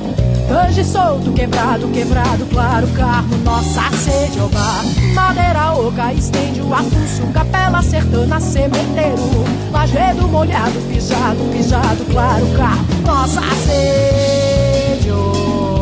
Anjo 0.50 0.84
solto, 0.84 1.32
quebrado, 1.32 1.88
quebrado, 1.88 2.44
claro, 2.46 2.86
carro, 2.88 3.36
nossa 3.44 3.90
sede, 3.96 4.34
Jeová. 4.34 4.84
Madeira 5.14 5.72
oca, 5.72 6.12
estende 6.12 6.60
o 6.60 6.74
apulso, 6.74 7.22
capela 7.32 7.82
sertana, 7.82 8.38
cemitério. 8.40 9.44
Lajedo 9.72 10.28
molhado, 10.28 10.78
pisado, 10.92 11.38
pisado, 11.50 12.04
claro, 12.10 12.46
carro, 12.56 12.84
nossa 13.06 13.40
sede, 13.64 15.04
Jeová. 15.04 15.80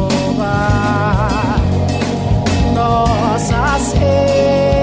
Nossa 2.73 3.79
sede, 3.81 4.82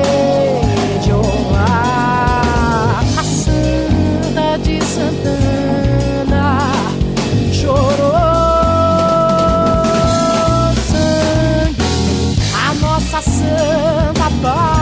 nossa 13.39 13.49
santa 14.13 14.29
padroeira 14.41 14.78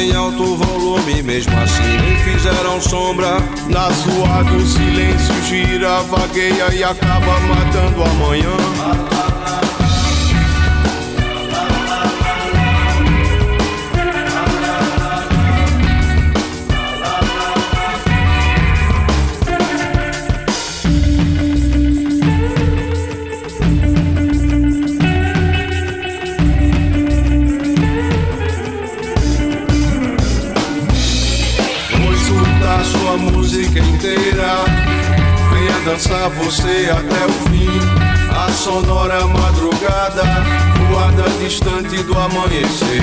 em 0.00 0.16
alto 0.16 0.56
volume, 0.56 1.22
mesmo 1.22 1.52
assim 1.58 1.82
nem 1.82 2.16
fizeram 2.24 2.80
sombra. 2.80 3.36
Na 3.68 3.88
rua 3.88 4.42
do 4.44 4.66
silêncio 4.66 5.34
gira, 5.44 6.02
vagueia 6.04 6.74
e 6.74 6.82
acaba 6.82 7.38
matando 7.40 8.02
amanhã. 8.02 9.09
Você 36.50 36.90
até 36.90 37.26
o 37.26 37.32
fim. 37.48 37.70
A 38.36 38.50
sonora 38.50 39.24
madrugada, 39.24 40.24
voada 40.88 41.30
distante 41.38 42.02
do 42.02 42.18
amanhecer. 42.18 43.02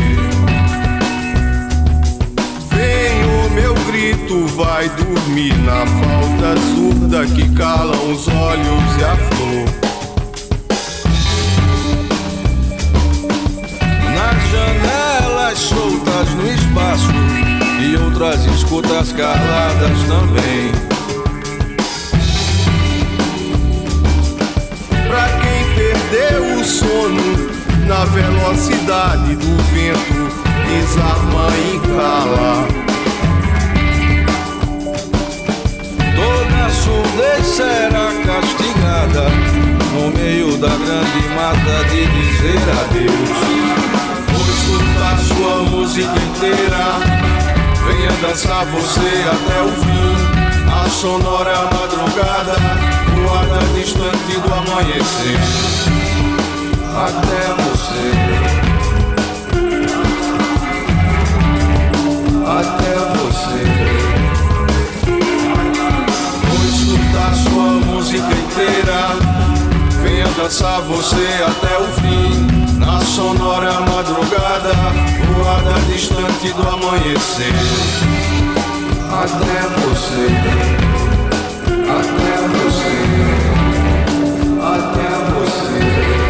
Vem 2.70 3.24
o 3.24 3.50
meu 3.52 3.74
grito, 3.86 4.46
vai 4.48 4.90
dormir 4.90 5.54
na 5.60 5.86
falta 5.88 6.60
surda 6.76 7.26
que 7.26 7.50
calam 7.56 8.12
os 8.12 8.28
olhos 8.28 8.98
e 9.00 9.04
a 9.06 9.16
flor. 9.16 9.70
Nas 14.14 14.52
janelas 14.52 15.60
soltas 15.60 16.34
no 16.36 16.52
espaço 16.52 17.14
e 17.80 17.96
outras 17.96 18.46
escutas 18.46 19.14
caladas 19.14 20.04
também. 20.10 20.97
Perdeu 26.10 26.60
o 26.60 26.64
sono 26.64 27.50
na 27.86 28.06
velocidade 28.06 29.36
do 29.36 29.64
vento, 29.72 30.30
desarma 30.68 31.48
e 31.58 31.80
cala. 31.80 32.68
Toda 36.16 36.70
surdez 36.72 37.46
será 37.46 38.12
castigada 38.26 39.30
no 39.94 40.18
meio 40.18 40.58
da 40.58 40.70
grande 40.70 41.28
mata 41.36 41.84
de 41.90 42.06
dizer 42.08 42.62
adeus. 42.80 43.40
Vou 44.32 44.46
escutar 44.54 45.18
sua 45.20 45.64
música 45.64 46.20
inteira. 46.20 46.88
Venha 47.86 48.12
dançar 48.22 48.66
você 48.66 49.26
até 49.30 49.62
o 49.62 49.72
fim. 49.72 50.47
A 50.70 50.90
sonora 50.90 51.70
madrugada, 51.74 52.56
voada 53.16 53.60
distante 53.76 54.40
do 54.40 54.54
amanhecer. 54.54 55.40
Até 56.96 57.54
você. 57.64 58.08
Até 62.46 62.94
você. 63.18 63.62
Vou 66.48 66.64
escutar 66.66 67.32
sua 67.36 67.70
música 67.86 68.34
inteira. 68.34 69.00
Venha 70.02 70.28
dançar 70.38 70.82
você 70.82 71.28
até 71.46 71.78
o 71.78 71.88
fim. 72.02 72.78
Na 72.78 73.00
sonora 73.02 73.82
madrugada, 73.82 74.74
voada 75.34 75.74
distante 75.92 76.54
do 76.54 76.70
amanhecer. 76.70 78.37
Até 79.20 79.62
você. 79.82 80.28
Até 81.90 82.34
você. 82.54 82.94
Até 84.62 85.10
você. 85.34 86.27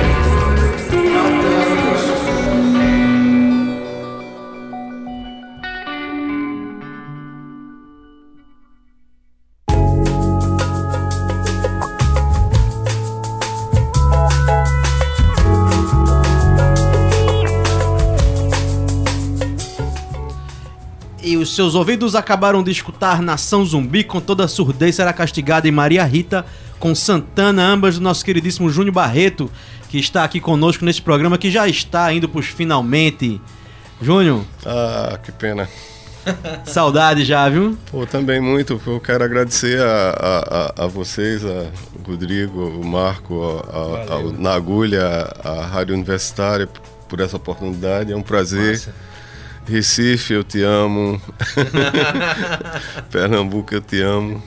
Seus 21.57 21.73
ouvidos 21.73 22.13
acabaram 22.13 22.61
de 22.61 22.69
escutar 22.69 23.19
Nação 23.19 23.65
Zumbi 23.65 24.03
com 24.03 24.21
toda 24.21 24.45
a 24.45 24.47
surdez 24.47 24.93
será 24.93 25.11
castigada 25.11 25.67
e 25.67 25.71
Maria 25.71 26.03
Rita 26.03 26.45
com 26.77 26.93
Santana, 26.93 27.65
ambas 27.65 27.95
do 27.95 28.01
nosso 28.01 28.23
queridíssimo 28.23 28.69
Júnior 28.69 28.93
Barreto, 28.93 29.49
que 29.89 29.97
está 29.97 30.23
aqui 30.23 30.39
conosco 30.39 30.85
nesse 30.85 31.01
programa 31.01 31.35
que 31.35 31.49
já 31.49 31.67
está 31.67 32.13
indo 32.13 32.29
pros 32.29 32.45
finalmente. 32.45 33.41
Júnior, 33.99 34.43
Ah, 34.63 35.17
que 35.23 35.31
pena. 35.31 35.67
saudade 36.63 37.25
já, 37.25 37.49
viu? 37.49 37.75
Pô, 37.89 38.05
também 38.05 38.39
muito. 38.39 38.79
Eu 38.85 38.99
quero 38.99 39.23
agradecer 39.23 39.81
a, 39.81 40.09
a, 40.11 40.83
a, 40.83 40.83
a 40.83 40.87
vocês, 40.87 41.43
a 41.43 41.71
Rodrigo, 42.07 42.67
o 42.67 42.85
Marco, 42.85 43.63
a, 43.67 44.11
a, 44.11 44.13
ao 44.13 44.31
Nagulha, 44.31 45.03
a 45.43 45.65
Rádio 45.65 45.95
Universitária, 45.95 46.69
por 47.09 47.19
essa 47.19 47.35
oportunidade. 47.35 48.13
É 48.13 48.15
um 48.15 48.21
prazer. 48.21 48.73
Massa. 48.73 48.93
Recife, 49.67 50.33
eu 50.33 50.43
te 50.43 50.61
amo. 50.63 51.21
Pernambuco, 53.11 53.73
eu 53.73 53.81
te 53.81 54.01
amo. 54.01 54.41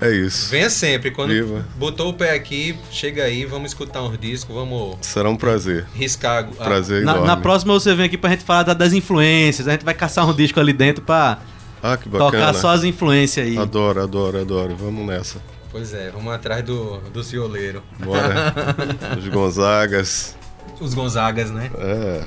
É 0.00 0.10
isso. 0.10 0.50
Venha 0.50 0.70
sempre. 0.70 1.10
Quando 1.10 1.30
Viva. 1.30 1.64
botou 1.76 2.08
o 2.08 2.14
pé 2.14 2.34
aqui, 2.34 2.74
chega 2.90 3.24
aí, 3.24 3.44
vamos 3.44 3.70
escutar 3.72 4.02
uns 4.02 4.18
discos, 4.18 4.54
vamos 4.54 4.96
Será 5.02 5.28
um 5.28 5.36
prazer. 5.36 5.86
riscar. 5.94 6.48
a- 6.58 6.64
Prazer 6.64 7.02
Na, 7.04 7.20
na 7.20 7.36
próxima 7.36 7.74
você 7.74 7.94
vem 7.94 8.06
aqui 8.06 8.16
pra 8.16 8.30
gente 8.30 8.42
falar 8.44 8.62
da- 8.62 8.72
das 8.74 8.92
influências. 8.94 9.68
A 9.68 9.72
gente 9.72 9.84
vai 9.84 9.92
caçar 9.94 10.26
um 10.26 10.32
disco 10.34 10.58
ali 10.58 10.72
dentro 10.72 11.02
pra 11.04 11.38
Ah, 11.82 11.96
que 11.98 12.08
bacana. 12.08 12.30
tocar 12.30 12.54
só 12.54 12.70
as 12.70 12.82
influências 12.82 13.46
aí. 13.46 13.58
Adoro, 13.58 14.02
adoro, 14.02 14.40
adoro. 14.40 14.74
Vamos 14.74 15.06
nessa. 15.06 15.38
Pois 15.70 15.92
é, 15.92 16.10
vamos 16.10 16.32
atrás 16.32 16.64
do, 16.64 16.96
do 17.12 17.22
cioleiro. 17.22 17.82
Bora. 17.98 18.54
Os 19.18 19.28
Gonzagas. 19.28 20.34
Os 20.80 20.94
Gonzagas, 20.94 21.50
né? 21.50 21.70
É. 21.78 22.22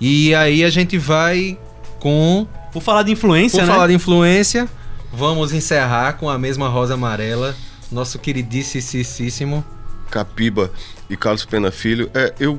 E 0.00 0.34
aí 0.34 0.64
a 0.64 0.70
gente 0.70 0.96
vai 0.98 1.58
com. 1.98 2.46
Por 2.72 2.82
falar 2.82 3.02
de 3.02 3.12
influência, 3.12 3.60
Por 3.60 3.66
né? 3.66 3.72
falar 3.72 3.86
de 3.88 3.94
influência, 3.94 4.68
vamos 5.12 5.52
encerrar 5.52 6.14
com 6.14 6.28
a 6.28 6.38
mesma 6.38 6.68
Rosa 6.68 6.94
Amarela, 6.94 7.56
nosso 7.90 8.18
queridíssimo. 8.18 9.64
Capiba 10.10 10.70
e 11.08 11.16
Carlos 11.16 11.44
Pena 11.44 11.70
Filho. 11.70 12.10
É, 12.14 12.34
eu 12.38 12.58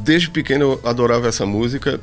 desde 0.00 0.30
pequeno 0.30 0.64
eu 0.64 0.80
adorava 0.88 1.28
essa 1.28 1.46
música 1.46 2.00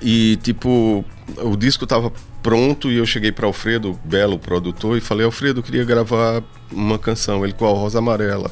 e 0.00 0.36
tipo 0.42 1.04
o 1.38 1.56
disco 1.56 1.86
tava 1.86 2.12
pronto 2.42 2.90
e 2.90 2.96
eu 2.96 3.06
cheguei 3.06 3.32
para 3.32 3.46
Alfredo 3.46 3.98
Belo, 4.04 4.38
produtor, 4.38 4.98
e 4.98 5.00
falei 5.00 5.24
Alfredo, 5.24 5.60
eu 5.60 5.64
queria 5.64 5.84
gravar 5.84 6.42
uma 6.70 6.98
canção, 6.98 7.42
ele 7.42 7.54
com 7.54 7.66
a 7.66 7.70
Rosa 7.70 7.98
Amarela. 7.98 8.50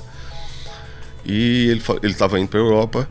E 1.24 1.68
ele 1.68 1.82
ele 2.02 2.12
estava 2.12 2.40
indo 2.40 2.48
para 2.48 2.58
Europa 2.58 3.08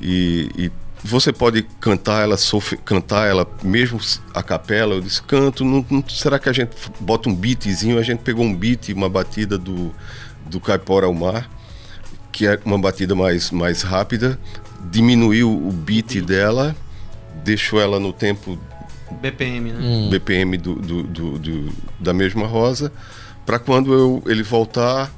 e, 0.00 0.48
e 0.56 0.70
você 1.02 1.32
pode 1.32 1.62
cantar 1.80 2.22
ela, 2.22 2.36
sof- 2.36 2.76
cantar 2.84 3.26
ela 3.28 3.46
mesmo 3.62 3.98
a 4.34 4.42
capela. 4.42 4.94
Eu 4.94 5.00
disse 5.00 5.22
canto. 5.22 5.64
Não, 5.64 5.84
não- 5.90 6.04
será 6.08 6.38
que 6.38 6.48
a 6.48 6.52
gente 6.52 6.72
bota 7.00 7.28
um 7.28 7.34
beatzinho? 7.34 7.98
A 7.98 8.02
gente 8.02 8.20
pegou 8.20 8.44
um 8.44 8.54
beat, 8.54 8.88
uma 8.90 9.08
batida 9.08 9.56
do 9.58 9.94
do 10.46 10.58
Caipora 10.60 11.06
ao 11.06 11.14
Mar 11.14 11.48
que 12.32 12.46
é 12.46 12.58
uma 12.64 12.78
batida 12.78 13.14
mais, 13.14 13.50
mais 13.50 13.82
rápida, 13.82 14.38
diminuiu 14.90 15.50
o 15.50 15.70
beat 15.72 16.20
dela, 16.22 16.74
deixou 17.44 17.80
ela 17.80 17.98
no 18.00 18.12
tempo 18.12 18.58
BPM, 19.20 19.72
né? 19.72 19.78
Hum. 19.80 20.08
BPM 20.10 20.56
do, 20.56 20.74
do- 20.76 21.02
do- 21.02 21.38
do- 21.38 21.72
da 21.98 22.12
mesma 22.14 22.46
rosa, 22.46 22.92
para 23.44 23.58
quando 23.58 23.92
eu, 23.92 24.22
ele 24.26 24.42
voltar, 24.44 25.10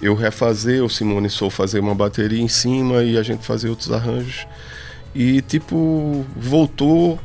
eu 0.00 0.14
refazer, 0.14 0.82
o 0.84 0.88
Simone 0.88 1.28
Sou 1.28 1.50
fazer 1.50 1.80
uma 1.80 1.94
bateria 1.94 2.40
em 2.40 2.48
cima 2.48 3.02
e 3.02 3.18
a 3.18 3.22
gente 3.22 3.44
fazer 3.44 3.68
outros 3.68 3.90
arranjos. 3.90 4.46
E 5.14 5.40
tipo, 5.42 6.24
voltou. 6.36 7.18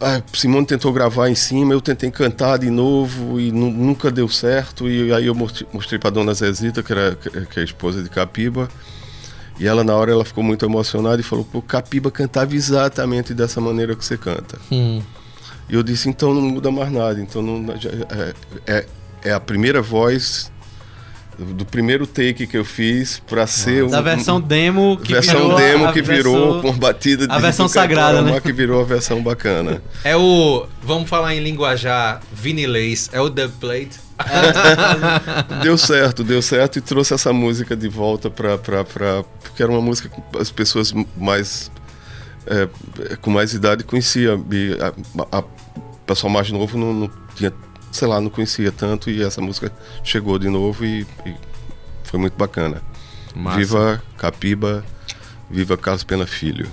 A 0.00 0.22
Simone 0.32 0.64
tentou 0.66 0.92
gravar 0.92 1.28
em 1.28 1.34
cima, 1.34 1.72
eu 1.74 1.80
tentei 1.80 2.08
cantar 2.10 2.58
de 2.58 2.70
novo 2.70 3.40
e 3.40 3.50
nu- 3.50 3.72
nunca 3.72 4.08
deu 4.10 4.28
certo. 4.28 4.88
E 4.88 5.12
aí 5.12 5.26
eu 5.26 5.34
mostrei, 5.34 5.98
para 5.98 6.10
dona 6.10 6.32
Zezita, 6.32 6.80
que, 6.82 6.92
era, 6.92 7.16
que 7.16 7.58
é 7.58 7.62
a 7.62 7.64
esposa 7.64 8.00
de 8.02 8.08
Capiba. 8.08 8.68
E 9.58 9.66
ela, 9.66 9.82
na 9.82 9.94
hora, 9.94 10.12
ela 10.12 10.24
ficou 10.24 10.44
muito 10.44 10.64
emocionada 10.64 11.20
e 11.20 11.24
falou: 11.24 11.44
Pô, 11.44 11.60
Capiba 11.60 12.10
cantava 12.10 12.54
exatamente 12.54 13.34
dessa 13.34 13.60
maneira 13.60 13.96
que 13.96 14.04
você 14.04 14.16
canta. 14.16 14.58
Hum. 14.70 15.02
E 15.68 15.74
eu 15.74 15.82
disse, 15.82 16.08
então 16.08 16.32
não 16.34 16.42
muda 16.42 16.70
mais 16.70 16.92
nada. 16.92 17.20
Então 17.20 17.40
não, 17.42 17.74
é, 17.74 18.34
é, 18.66 18.86
é 19.24 19.32
a 19.32 19.40
primeira 19.40 19.80
voz 19.82 20.52
do 21.38 21.64
primeiro 21.64 22.06
take 22.06 22.46
que 22.46 22.56
eu 22.56 22.64
fiz 22.64 23.18
para 23.26 23.46
ser 23.46 23.88
Da 23.88 24.00
um- 24.00 24.02
versão 24.02 24.40
demo 24.40 24.96
que 24.96 25.12
versão 25.12 25.34
virou. 25.40 25.56
a- 25.56 25.60
demo 25.60 25.86
a 25.86 25.92
que 25.92 26.02
virou 26.02 26.52
versão- 26.54 26.62
com 26.72 26.78
batida 26.78 27.26
a 27.28 27.38
versão 27.38 27.66
sagrada, 27.68 28.22
né? 28.22 28.40
que 28.40 28.52
virou 28.52 28.80
a 28.80 28.84
versão 28.84 29.22
bacana. 29.22 29.82
É 30.04 30.16
o. 30.16 30.66
Vamos 30.82 31.08
falar 31.08 31.34
em 31.34 31.40
linguajar 31.40 32.20
vinilês. 32.32 33.10
É 33.12 33.20
o 33.20 33.28
dubplate. 33.28 34.04
deu 35.62 35.76
certo, 35.76 36.22
deu 36.22 36.40
certo 36.40 36.78
e 36.78 36.80
trouxe 36.80 37.14
essa 37.14 37.32
música 37.32 37.74
de 37.76 37.88
volta 37.88 38.30
pra 38.30 38.56
porque 39.42 39.62
era 39.62 39.70
uma 39.72 39.80
música 39.80 40.08
que 40.08 40.38
as 40.38 40.50
pessoas 40.50 40.92
mais. 41.16 41.70
é, 42.46 42.68
com 43.20 43.30
mais 43.30 43.54
idade 43.54 43.82
conhecia. 43.84 44.38
E 44.52 44.76
a, 44.80 45.38
a- 45.38 45.40
o 45.40 46.06
pessoal 46.06 46.32
mais 46.32 46.50
novo 46.50 46.76
não, 46.78 46.92
não 46.92 47.10
tinha, 47.34 47.52
sei 47.94 48.08
lá, 48.08 48.20
não 48.20 48.28
conhecia 48.28 48.72
tanto 48.72 49.08
e 49.10 49.22
essa 49.22 49.40
música 49.40 49.72
chegou 50.02 50.38
de 50.38 50.48
novo 50.48 50.84
e, 50.84 51.06
e 51.24 51.34
foi 52.02 52.18
muito 52.18 52.36
bacana. 52.36 52.82
Massa. 53.34 53.58
Viva 53.58 54.02
Capiba, 54.18 54.84
viva 55.50 55.76
Carlos 55.76 56.04
Pena 56.04 56.26
Filho. 56.26 56.68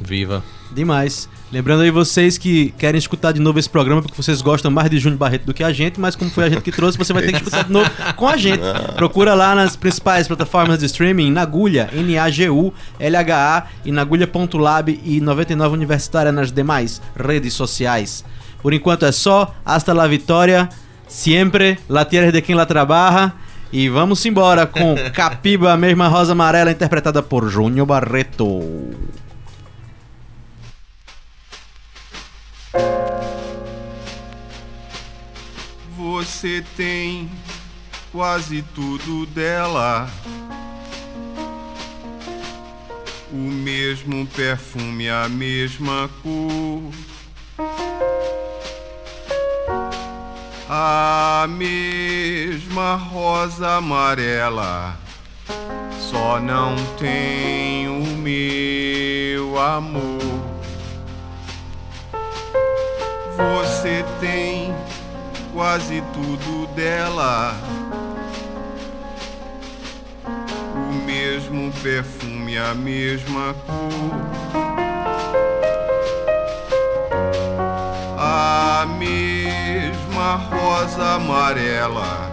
Viva. 0.00 0.42
Demais. 0.72 1.28
Lembrando 1.52 1.82
aí 1.82 1.90
vocês 1.90 2.38
que 2.38 2.72
querem 2.78 2.98
escutar 2.98 3.30
de 3.30 3.40
novo 3.40 3.58
esse 3.58 3.68
programa 3.68 4.00
porque 4.00 4.20
vocês 4.20 4.40
gostam 4.40 4.70
mais 4.70 4.90
de 4.90 4.98
Júnior 4.98 5.18
Barreto 5.18 5.44
do 5.44 5.52
que 5.52 5.62
a 5.62 5.70
gente, 5.70 6.00
mas 6.00 6.16
como 6.16 6.30
foi 6.30 6.44
a 6.44 6.48
gente 6.48 6.62
que 6.62 6.72
trouxe, 6.72 6.96
você 6.96 7.12
vai 7.12 7.22
ter 7.22 7.32
que 7.32 7.38
escutar 7.38 7.64
de 7.64 7.70
novo 7.70 7.90
com 8.16 8.26
a 8.26 8.36
gente. 8.36 8.62
Procura 8.96 9.34
lá 9.34 9.54
nas 9.54 9.76
principais 9.76 10.26
plataformas 10.26 10.78
de 10.78 10.86
streaming, 10.86 11.30
Nagulha, 11.30 11.90
N-A-G-U-L-H-A 11.92 13.66
e 13.84 13.92
Nagulha.lab 13.92 15.00
e 15.04 15.20
99 15.20 15.74
Universitária 15.74 16.32
nas 16.32 16.50
demais 16.50 17.02
redes 17.14 17.52
sociais. 17.52 18.24
Por 18.62 18.72
enquanto 18.72 19.04
é 19.04 19.12
só. 19.12 19.54
Hasta 19.64 19.92
la 19.92 20.06
vitória. 20.06 20.68
Siempre. 21.08 21.78
La 21.88 22.04
tierra 22.04 22.30
de 22.30 22.40
quem 22.40 22.54
la 22.54 22.66
trabaja. 22.66 23.34
E 23.72 23.88
vamos 23.88 24.24
embora 24.26 24.66
com 24.66 24.94
Capiba, 25.14 25.72
a 25.72 25.76
mesma 25.78 26.06
rosa 26.06 26.32
amarela, 26.32 26.70
interpretada 26.70 27.22
por 27.22 27.48
Júnior 27.48 27.86
Barreto. 27.86 28.60
Você 35.96 36.62
tem 36.76 37.30
quase 38.12 38.62
tudo 38.74 39.24
dela. 39.26 40.06
O 43.32 43.36
mesmo 43.36 44.26
perfume, 44.26 45.08
a 45.08 45.26
mesma 45.30 46.10
cor. 46.22 46.92
A 50.74 51.46
mesma 51.50 52.94
rosa 52.94 53.76
amarela. 53.76 54.96
Só 55.98 56.40
não 56.40 56.74
tem 56.98 57.88
o 57.88 58.16
meu 58.16 59.60
amor. 59.60 60.18
Você 63.36 64.02
tem 64.18 64.74
quase 65.52 66.02
tudo 66.14 66.66
dela. 66.68 67.54
O 70.24 70.94
mesmo 71.04 71.70
perfume, 71.82 72.56
a 72.56 72.72
mesma 72.72 73.54
cor. 73.66 74.22
A 78.16 78.86
mesma 78.98 79.41
rosa 80.50 81.14
amarela. 81.14 82.30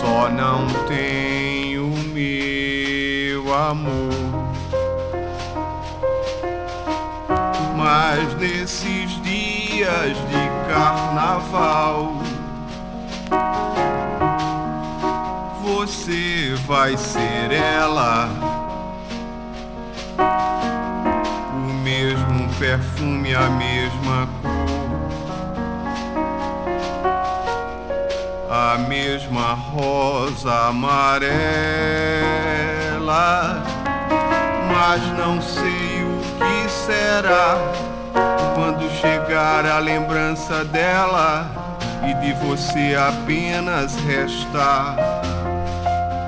Só 0.00 0.28
não 0.28 0.66
tem 0.86 1.78
o 1.78 1.88
meu 2.12 3.54
amor. 3.54 4.12
Mas 7.76 8.34
nesses 8.38 9.20
dias 9.22 10.16
de 10.16 10.72
carnaval, 10.72 12.12
você 15.62 16.54
vai 16.66 16.96
ser 16.96 17.52
ela. 17.52 18.28
O 21.54 21.72
mesmo 21.82 22.48
perfume, 22.58 23.34
a 23.34 23.48
mesma 23.50 24.28
cor, 24.42 24.51
a 28.72 28.78
mesma 28.78 29.52
rosa 29.52 30.68
amarela 30.68 32.02
mas 34.70 35.02
não 35.18 35.42
sei 35.42 36.02
o 36.04 36.22
que 36.38 36.70
será 36.70 37.58
quando 38.54 38.90
chegar 38.92 39.66
a 39.66 39.78
lembrança 39.78 40.64
dela 40.64 41.50
e 42.02 42.14
de 42.14 42.32
você 42.32 42.96
apenas 42.96 43.94
restar 43.96 44.96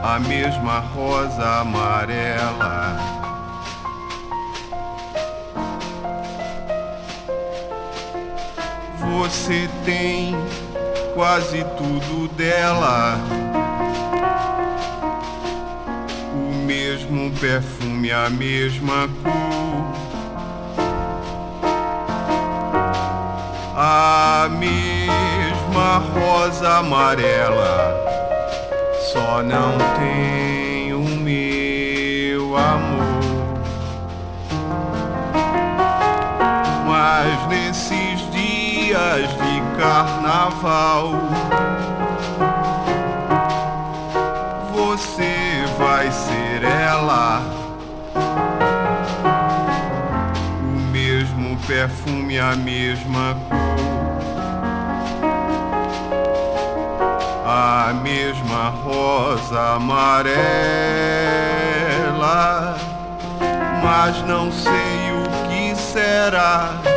a 0.02 0.18
mesma 0.18 0.80
rosa 0.80 1.60
amarela. 1.60 2.98
Você 8.98 9.66
tem 9.86 10.36
quase 11.14 11.64
tudo 11.76 12.28
dela. 12.34 13.18
O 16.34 16.54
mesmo 16.66 17.30
perfume, 17.38 18.10
a 18.12 18.28
mesma 18.28 19.08
cor. 19.22 19.54
A 23.76 24.48
mesma 24.50 25.98
rosa 25.98 26.78
amarela. 26.78 27.94
Só 29.12 29.42
não 29.42 29.78
tem 29.98 30.92
o 30.92 31.00
meu 31.00 32.56
amor. 32.56 33.04
Mas 36.86 37.48
nesses 37.48 38.30
dias 38.32 39.30
de 39.36 39.53
carnaval. 39.84 41.12
você 44.72 45.64
vai 45.78 46.10
ser 46.10 46.64
ela. 46.64 47.42
O 50.62 50.80
mesmo 50.90 51.58
perfume, 51.66 52.38
a 52.38 52.56
mesma 52.56 53.36
cor. 53.48 53.74
A 57.46 57.92
mesma 58.02 58.70
rosa 58.70 59.74
amarela. 59.74 60.34
Mas 63.82 64.22
não 64.26 64.50
sei 64.50 64.72
o 65.12 65.24
que 65.48 65.76
será 65.76 66.93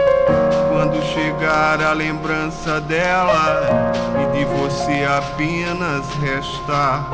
chegar 1.37 1.79
a 1.81 1.93
lembrança 1.93 2.81
dela 2.81 3.91
e 4.23 4.37
de 4.37 4.45
você 4.45 5.05
apenas 5.05 6.09
restar 6.15 7.07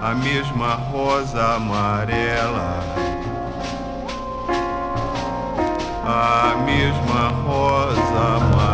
a 0.00 0.14
mesma 0.14 0.74
rosa 0.74 1.42
amarela, 1.56 2.84
a 6.04 6.54
mesma 6.64 7.28
rosa 7.44 8.36
amarela, 8.36 8.73